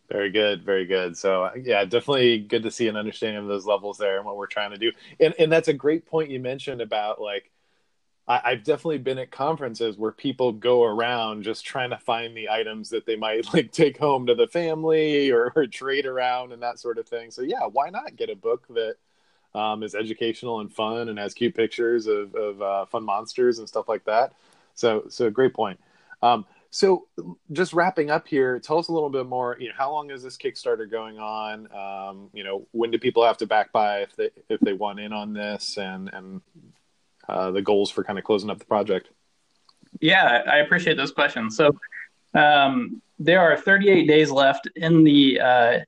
Very 0.08 0.30
good, 0.30 0.62
very 0.62 0.84
good. 0.84 1.16
So 1.16 1.50
yeah, 1.60 1.84
definitely 1.84 2.38
good 2.38 2.62
to 2.64 2.70
see 2.70 2.86
an 2.88 2.96
understanding 2.96 3.42
of 3.42 3.48
those 3.48 3.66
levels 3.66 3.98
there 3.98 4.18
and 4.18 4.26
what 4.26 4.36
we're 4.36 4.46
trying 4.46 4.70
to 4.72 4.76
do. 4.76 4.92
And 5.18 5.34
and 5.38 5.50
that's 5.50 5.68
a 5.68 5.72
great 5.72 6.06
point 6.06 6.30
you 6.30 6.40
mentioned 6.40 6.82
about 6.82 7.20
like 7.20 7.50
I, 8.28 8.50
have 8.50 8.62
definitely 8.62 8.98
been 8.98 9.18
at 9.18 9.32
conferences 9.32 9.96
where 9.96 10.12
people 10.12 10.52
go 10.52 10.84
around 10.84 11.42
just 11.42 11.64
trying 11.64 11.90
to 11.90 11.98
find 11.98 12.36
the 12.36 12.50
items 12.50 12.90
that 12.90 13.06
they 13.06 13.16
might 13.16 13.52
like 13.54 13.72
take 13.72 13.98
home 13.98 14.26
to 14.26 14.34
the 14.34 14.46
family 14.46 15.30
or, 15.30 15.52
or 15.56 15.66
trade 15.66 16.06
around 16.06 16.52
and 16.52 16.62
that 16.62 16.78
sort 16.78 16.98
of 16.98 17.08
thing. 17.08 17.30
So 17.30 17.42
yeah, 17.42 17.64
why 17.64 17.88
not 17.88 18.14
get 18.14 18.30
a 18.30 18.36
book 18.36 18.66
that 18.68 18.96
um, 19.54 19.82
is 19.82 19.94
educational 19.94 20.60
and 20.60 20.72
fun 20.72 21.08
and 21.08 21.18
has 21.18 21.34
cute 21.34 21.54
pictures 21.54 22.06
of, 22.06 22.34
of 22.34 22.62
uh, 22.62 22.86
fun 22.86 23.04
monsters 23.04 23.58
and 23.58 23.68
stuff 23.68 23.88
like 23.88 24.04
that. 24.04 24.32
So, 24.74 25.04
so 25.08 25.30
great 25.30 25.54
point. 25.54 25.78
Um, 26.22 26.46
so, 26.70 27.06
just 27.52 27.74
wrapping 27.74 28.10
up 28.10 28.26
here, 28.26 28.58
tell 28.58 28.78
us 28.78 28.88
a 28.88 28.92
little 28.92 29.10
bit 29.10 29.26
more. 29.26 29.58
You 29.60 29.68
know, 29.68 29.74
how 29.76 29.92
long 29.92 30.10
is 30.10 30.22
this 30.22 30.38
Kickstarter 30.38 30.90
going 30.90 31.18
on? 31.18 31.68
Um, 31.70 32.30
you 32.32 32.44
know, 32.44 32.66
when 32.72 32.90
do 32.90 32.98
people 32.98 33.22
have 33.26 33.36
to 33.38 33.46
back 33.46 33.72
by 33.72 33.98
if 33.98 34.16
they 34.16 34.30
if 34.48 34.58
they 34.60 34.72
want 34.72 34.98
in 34.98 35.12
on 35.12 35.34
this, 35.34 35.76
and 35.76 36.08
and 36.14 36.40
uh, 37.28 37.50
the 37.50 37.60
goals 37.60 37.90
for 37.90 38.02
kind 38.02 38.18
of 38.18 38.24
closing 38.24 38.48
up 38.48 38.58
the 38.58 38.64
project? 38.64 39.10
Yeah, 40.00 40.42
I 40.50 40.58
appreciate 40.58 40.96
those 40.96 41.12
questions. 41.12 41.56
So, 41.56 41.76
um, 42.32 43.02
there 43.18 43.40
are 43.40 43.54
38 43.54 44.06
days 44.06 44.30
left 44.30 44.66
in 44.74 45.04
the 45.04 45.40
uh, 45.40 45.78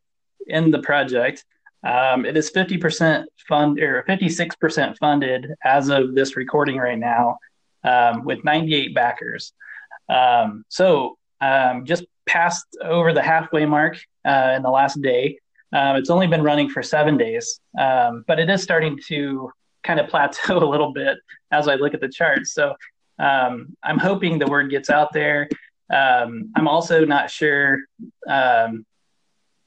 in 0.49 0.71
the 0.71 0.81
project. 0.81 1.47
Um, 1.85 2.25
it 2.25 2.37
is 2.37 2.51
50% 2.51 3.25
fund 3.47 3.79
or 3.79 4.05
56% 4.09 4.97
funded 4.99 5.53
as 5.65 5.91
of 5.91 6.15
this 6.15 6.37
recording 6.37 6.79
right 6.79 6.99
now, 6.99 7.39
um, 7.85 8.25
with 8.25 8.43
98 8.43 8.95
backers. 8.95 9.53
Um, 10.09 10.65
so 10.69 11.19
um, 11.41 11.85
just 11.85 12.05
passed 12.27 12.67
over 12.83 13.13
the 13.13 13.23
halfway 13.23 13.67
mark 13.67 13.99
uh, 14.25 14.55
in 14.57 14.63
the 14.63 14.71
last 14.71 15.01
day. 15.03 15.39
Um, 15.73 15.97
it's 15.97 16.09
only 16.09 16.27
been 16.27 16.43
running 16.43 16.71
for 16.71 16.83
seven 16.83 17.19
days, 17.19 17.61
um, 17.79 18.25
but 18.27 18.39
it 18.39 18.49
is 18.49 18.63
starting 18.63 18.99
to 19.09 19.51
kind 19.83 20.01
of 20.01 20.09
plateau 20.11 20.59
a 20.59 20.69
little 20.69 20.93
bit 20.93 21.19
as 21.51 21.69
I 21.69 21.75
look 21.75 21.93
at 21.93 22.01
the 22.01 22.09
charts. 22.09 22.55
So 22.55 22.75
I'm 23.19 23.99
hoping 23.99 24.39
the 24.39 24.47
word 24.47 24.71
gets 24.71 24.89
out 24.89 25.13
there. 25.13 25.49
I'm 25.91 26.67
also 26.67 27.05
not 27.05 27.31
sure 27.31 27.81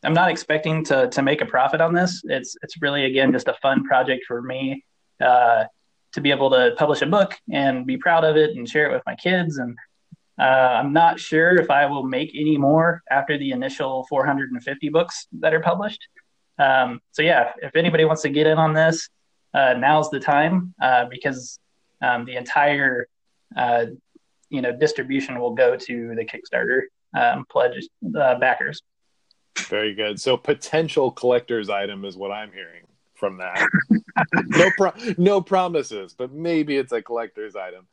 I'm 0.07 0.13
not 0.13 0.31
expecting 0.31 0.85
to 0.85 1.09
to 1.09 1.21
make 1.21 1.41
a 1.41 1.45
profit 1.45 1.81
on 1.81 1.93
this. 1.93 2.21
It's 2.23 2.55
it's 2.61 2.81
really 2.81 3.03
again 3.03 3.33
just 3.33 3.49
a 3.49 3.55
fun 3.61 3.83
project 3.83 4.23
for 4.25 4.41
me 4.41 4.85
uh, 5.19 5.65
to 6.13 6.21
be 6.21 6.31
able 6.31 6.49
to 6.51 6.73
publish 6.77 7.01
a 7.01 7.05
book 7.05 7.35
and 7.51 7.85
be 7.85 7.97
proud 7.97 8.23
of 8.23 8.37
it 8.37 8.55
and 8.55 8.67
share 8.69 8.89
it 8.89 8.93
with 8.93 9.03
my 9.05 9.15
kids. 9.15 9.57
And 9.57 9.77
uh, 10.39 10.79
I'm 10.79 10.93
not 10.93 11.19
sure 11.19 11.59
if 11.59 11.69
I 11.69 11.87
will 11.87 12.03
make 12.03 12.31
any 12.33 12.57
more 12.57 13.03
after 13.11 13.37
the 13.37 13.51
initial 13.51 14.05
450 14.07 14.87
books 14.87 15.27
that 15.41 15.53
are 15.53 15.59
published. 15.59 16.07
Um, 16.57 17.01
so 17.11 17.21
yeah, 17.21 17.51
if 17.61 17.75
anybody 17.75 18.05
wants 18.05 18.21
to 18.21 18.29
get 18.29 18.47
in 18.47 18.57
on 18.57 18.73
this, 18.73 19.09
uh, 19.53 19.73
now's 19.73 20.09
the 20.09 20.21
time 20.21 20.73
uh, 20.81 21.07
because 21.11 21.59
um, 22.01 22.23
the 22.23 22.37
entire 22.37 23.09
uh, 23.57 23.87
you 24.49 24.61
know 24.61 24.71
distribution 24.71 25.37
will 25.37 25.53
go 25.53 25.75
to 25.75 26.15
the 26.15 26.23
Kickstarter 26.23 26.83
um, 27.13 27.45
pledge 27.49 27.89
uh, 28.17 28.39
backers. 28.39 28.81
Very 29.65 29.93
good. 29.93 30.19
So 30.19 30.37
potential 30.37 31.11
collector's 31.11 31.69
item 31.69 32.05
is 32.05 32.15
what 32.15 32.31
I'm 32.31 32.51
hearing 32.51 32.83
from 33.15 33.37
that. 33.37 33.67
no 34.47 34.69
pro- 34.77 34.93
no 35.17 35.41
promises, 35.41 36.13
but 36.17 36.31
maybe 36.31 36.77
it's 36.77 36.91
a 36.91 37.01
collector's 37.01 37.55
item. 37.55 37.87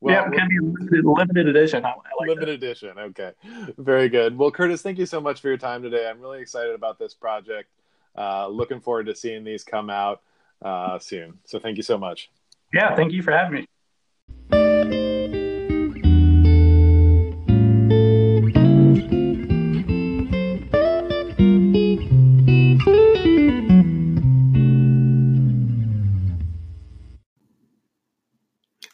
Well, 0.00 0.14
yeah, 0.14 0.28
it 0.30 0.38
can 0.38 0.48
be 0.48 0.60
limited, 0.60 1.04
limited 1.04 1.48
edition. 1.48 1.84
I, 1.84 1.90
I 1.90 1.92
like 1.92 2.28
limited 2.28 2.60
that. 2.60 2.66
edition. 2.66 2.98
Okay, 2.98 3.32
very 3.78 4.08
good. 4.08 4.38
Well, 4.38 4.50
Curtis, 4.50 4.80
thank 4.80 4.98
you 4.98 5.06
so 5.06 5.20
much 5.20 5.40
for 5.40 5.48
your 5.48 5.56
time 5.56 5.82
today. 5.82 6.08
I'm 6.08 6.20
really 6.20 6.40
excited 6.40 6.74
about 6.74 6.98
this 6.98 7.14
project. 7.14 7.68
Uh, 8.16 8.46
looking 8.48 8.80
forward 8.80 9.06
to 9.06 9.14
seeing 9.14 9.42
these 9.42 9.64
come 9.64 9.90
out 9.90 10.22
uh, 10.62 10.98
soon. 11.00 11.38
So, 11.44 11.58
thank 11.58 11.76
you 11.76 11.82
so 11.82 11.98
much. 11.98 12.30
Yeah, 12.72 12.94
thank 12.94 13.12
you 13.12 13.22
for 13.22 13.32
having 13.32 13.60
me. 13.60 13.68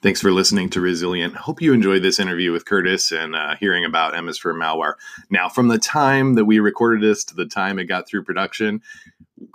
Thanks 0.04 0.20
for 0.20 0.32
listening 0.32 0.68
to 0.68 0.82
Resilient. 0.82 1.34
Hope 1.34 1.62
you 1.62 1.72
enjoyed 1.72 2.02
this 2.02 2.20
interview 2.20 2.52
with 2.52 2.66
Curtis 2.66 3.10
and 3.10 3.34
uh, 3.34 3.56
hearing 3.58 3.86
about 3.86 4.14
M 4.14 4.28
is 4.28 4.36
for 4.36 4.52
Malware. 4.52 4.96
Now, 5.30 5.48
from 5.48 5.68
the 5.68 5.78
time 5.78 6.34
that 6.34 6.44
we 6.44 6.58
recorded 6.58 7.02
this 7.02 7.24
to 7.24 7.34
the 7.34 7.46
time 7.46 7.78
it 7.78 7.84
got 7.84 8.06
through 8.06 8.24
production, 8.24 8.82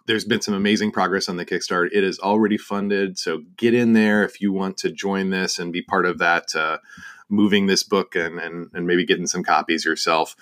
there's 0.08 0.26
been 0.26 0.42
some 0.42 0.56
amazing 0.56 0.92
progress 0.92 1.30
on 1.30 1.38
the 1.38 1.46
Kickstarter. 1.46 1.90
It 1.94 2.04
is 2.04 2.18
already 2.18 2.58
funded, 2.58 3.20
so 3.20 3.44
get 3.58 3.76
in 3.76 3.94
there 3.94 4.24
if 4.24 4.42
you 4.42 4.52
want 4.52 4.78
to 4.78 4.92
join 4.92 5.30
this 5.30 5.60
and 5.60 5.72
be 5.72 5.84
part 5.84 6.08
of 6.08 6.18
that, 6.18 6.56
uh, 6.56 6.80
moving 7.30 7.68
this 7.68 7.84
book 7.84 8.16
and, 8.16 8.40
and 8.40 8.72
and 8.74 8.88
maybe 8.88 9.06
getting 9.06 9.28
some 9.28 9.44
copies 9.44 9.86
yourself. 9.86 10.36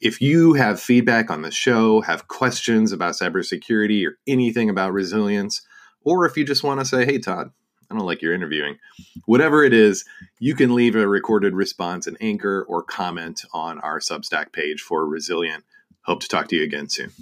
If 0.00 0.20
you 0.20 0.52
have 0.52 0.80
feedback 0.80 1.32
on 1.32 1.42
the 1.42 1.50
show, 1.50 2.02
have 2.02 2.28
questions 2.28 2.92
about 2.92 3.14
cybersecurity 3.14 4.06
or 4.06 4.18
anything 4.24 4.70
about 4.70 4.92
resilience, 4.92 5.62
or 6.04 6.26
if 6.26 6.36
you 6.36 6.44
just 6.44 6.62
want 6.62 6.78
to 6.78 6.86
say, 6.86 7.04
"Hey, 7.04 7.18
Todd, 7.18 7.50
I 7.90 7.94
don't 7.94 8.06
like 8.06 8.22
your 8.22 8.34
interviewing," 8.34 8.78
whatever 9.24 9.64
it 9.64 9.72
is, 9.72 10.04
you 10.38 10.54
can 10.54 10.74
leave 10.74 10.96
a 10.96 11.08
recorded 11.08 11.54
response 11.54 12.06
in 12.06 12.16
Anchor 12.20 12.64
or 12.68 12.82
comment 12.82 13.42
on 13.52 13.80
our 13.80 13.98
Substack 13.98 14.52
page 14.52 14.80
for 14.80 15.06
Resilient. 15.06 15.64
Hope 16.02 16.20
to 16.20 16.28
talk 16.28 16.48
to 16.48 16.56
you 16.56 16.62
again 16.62 16.88
soon. 16.88 17.12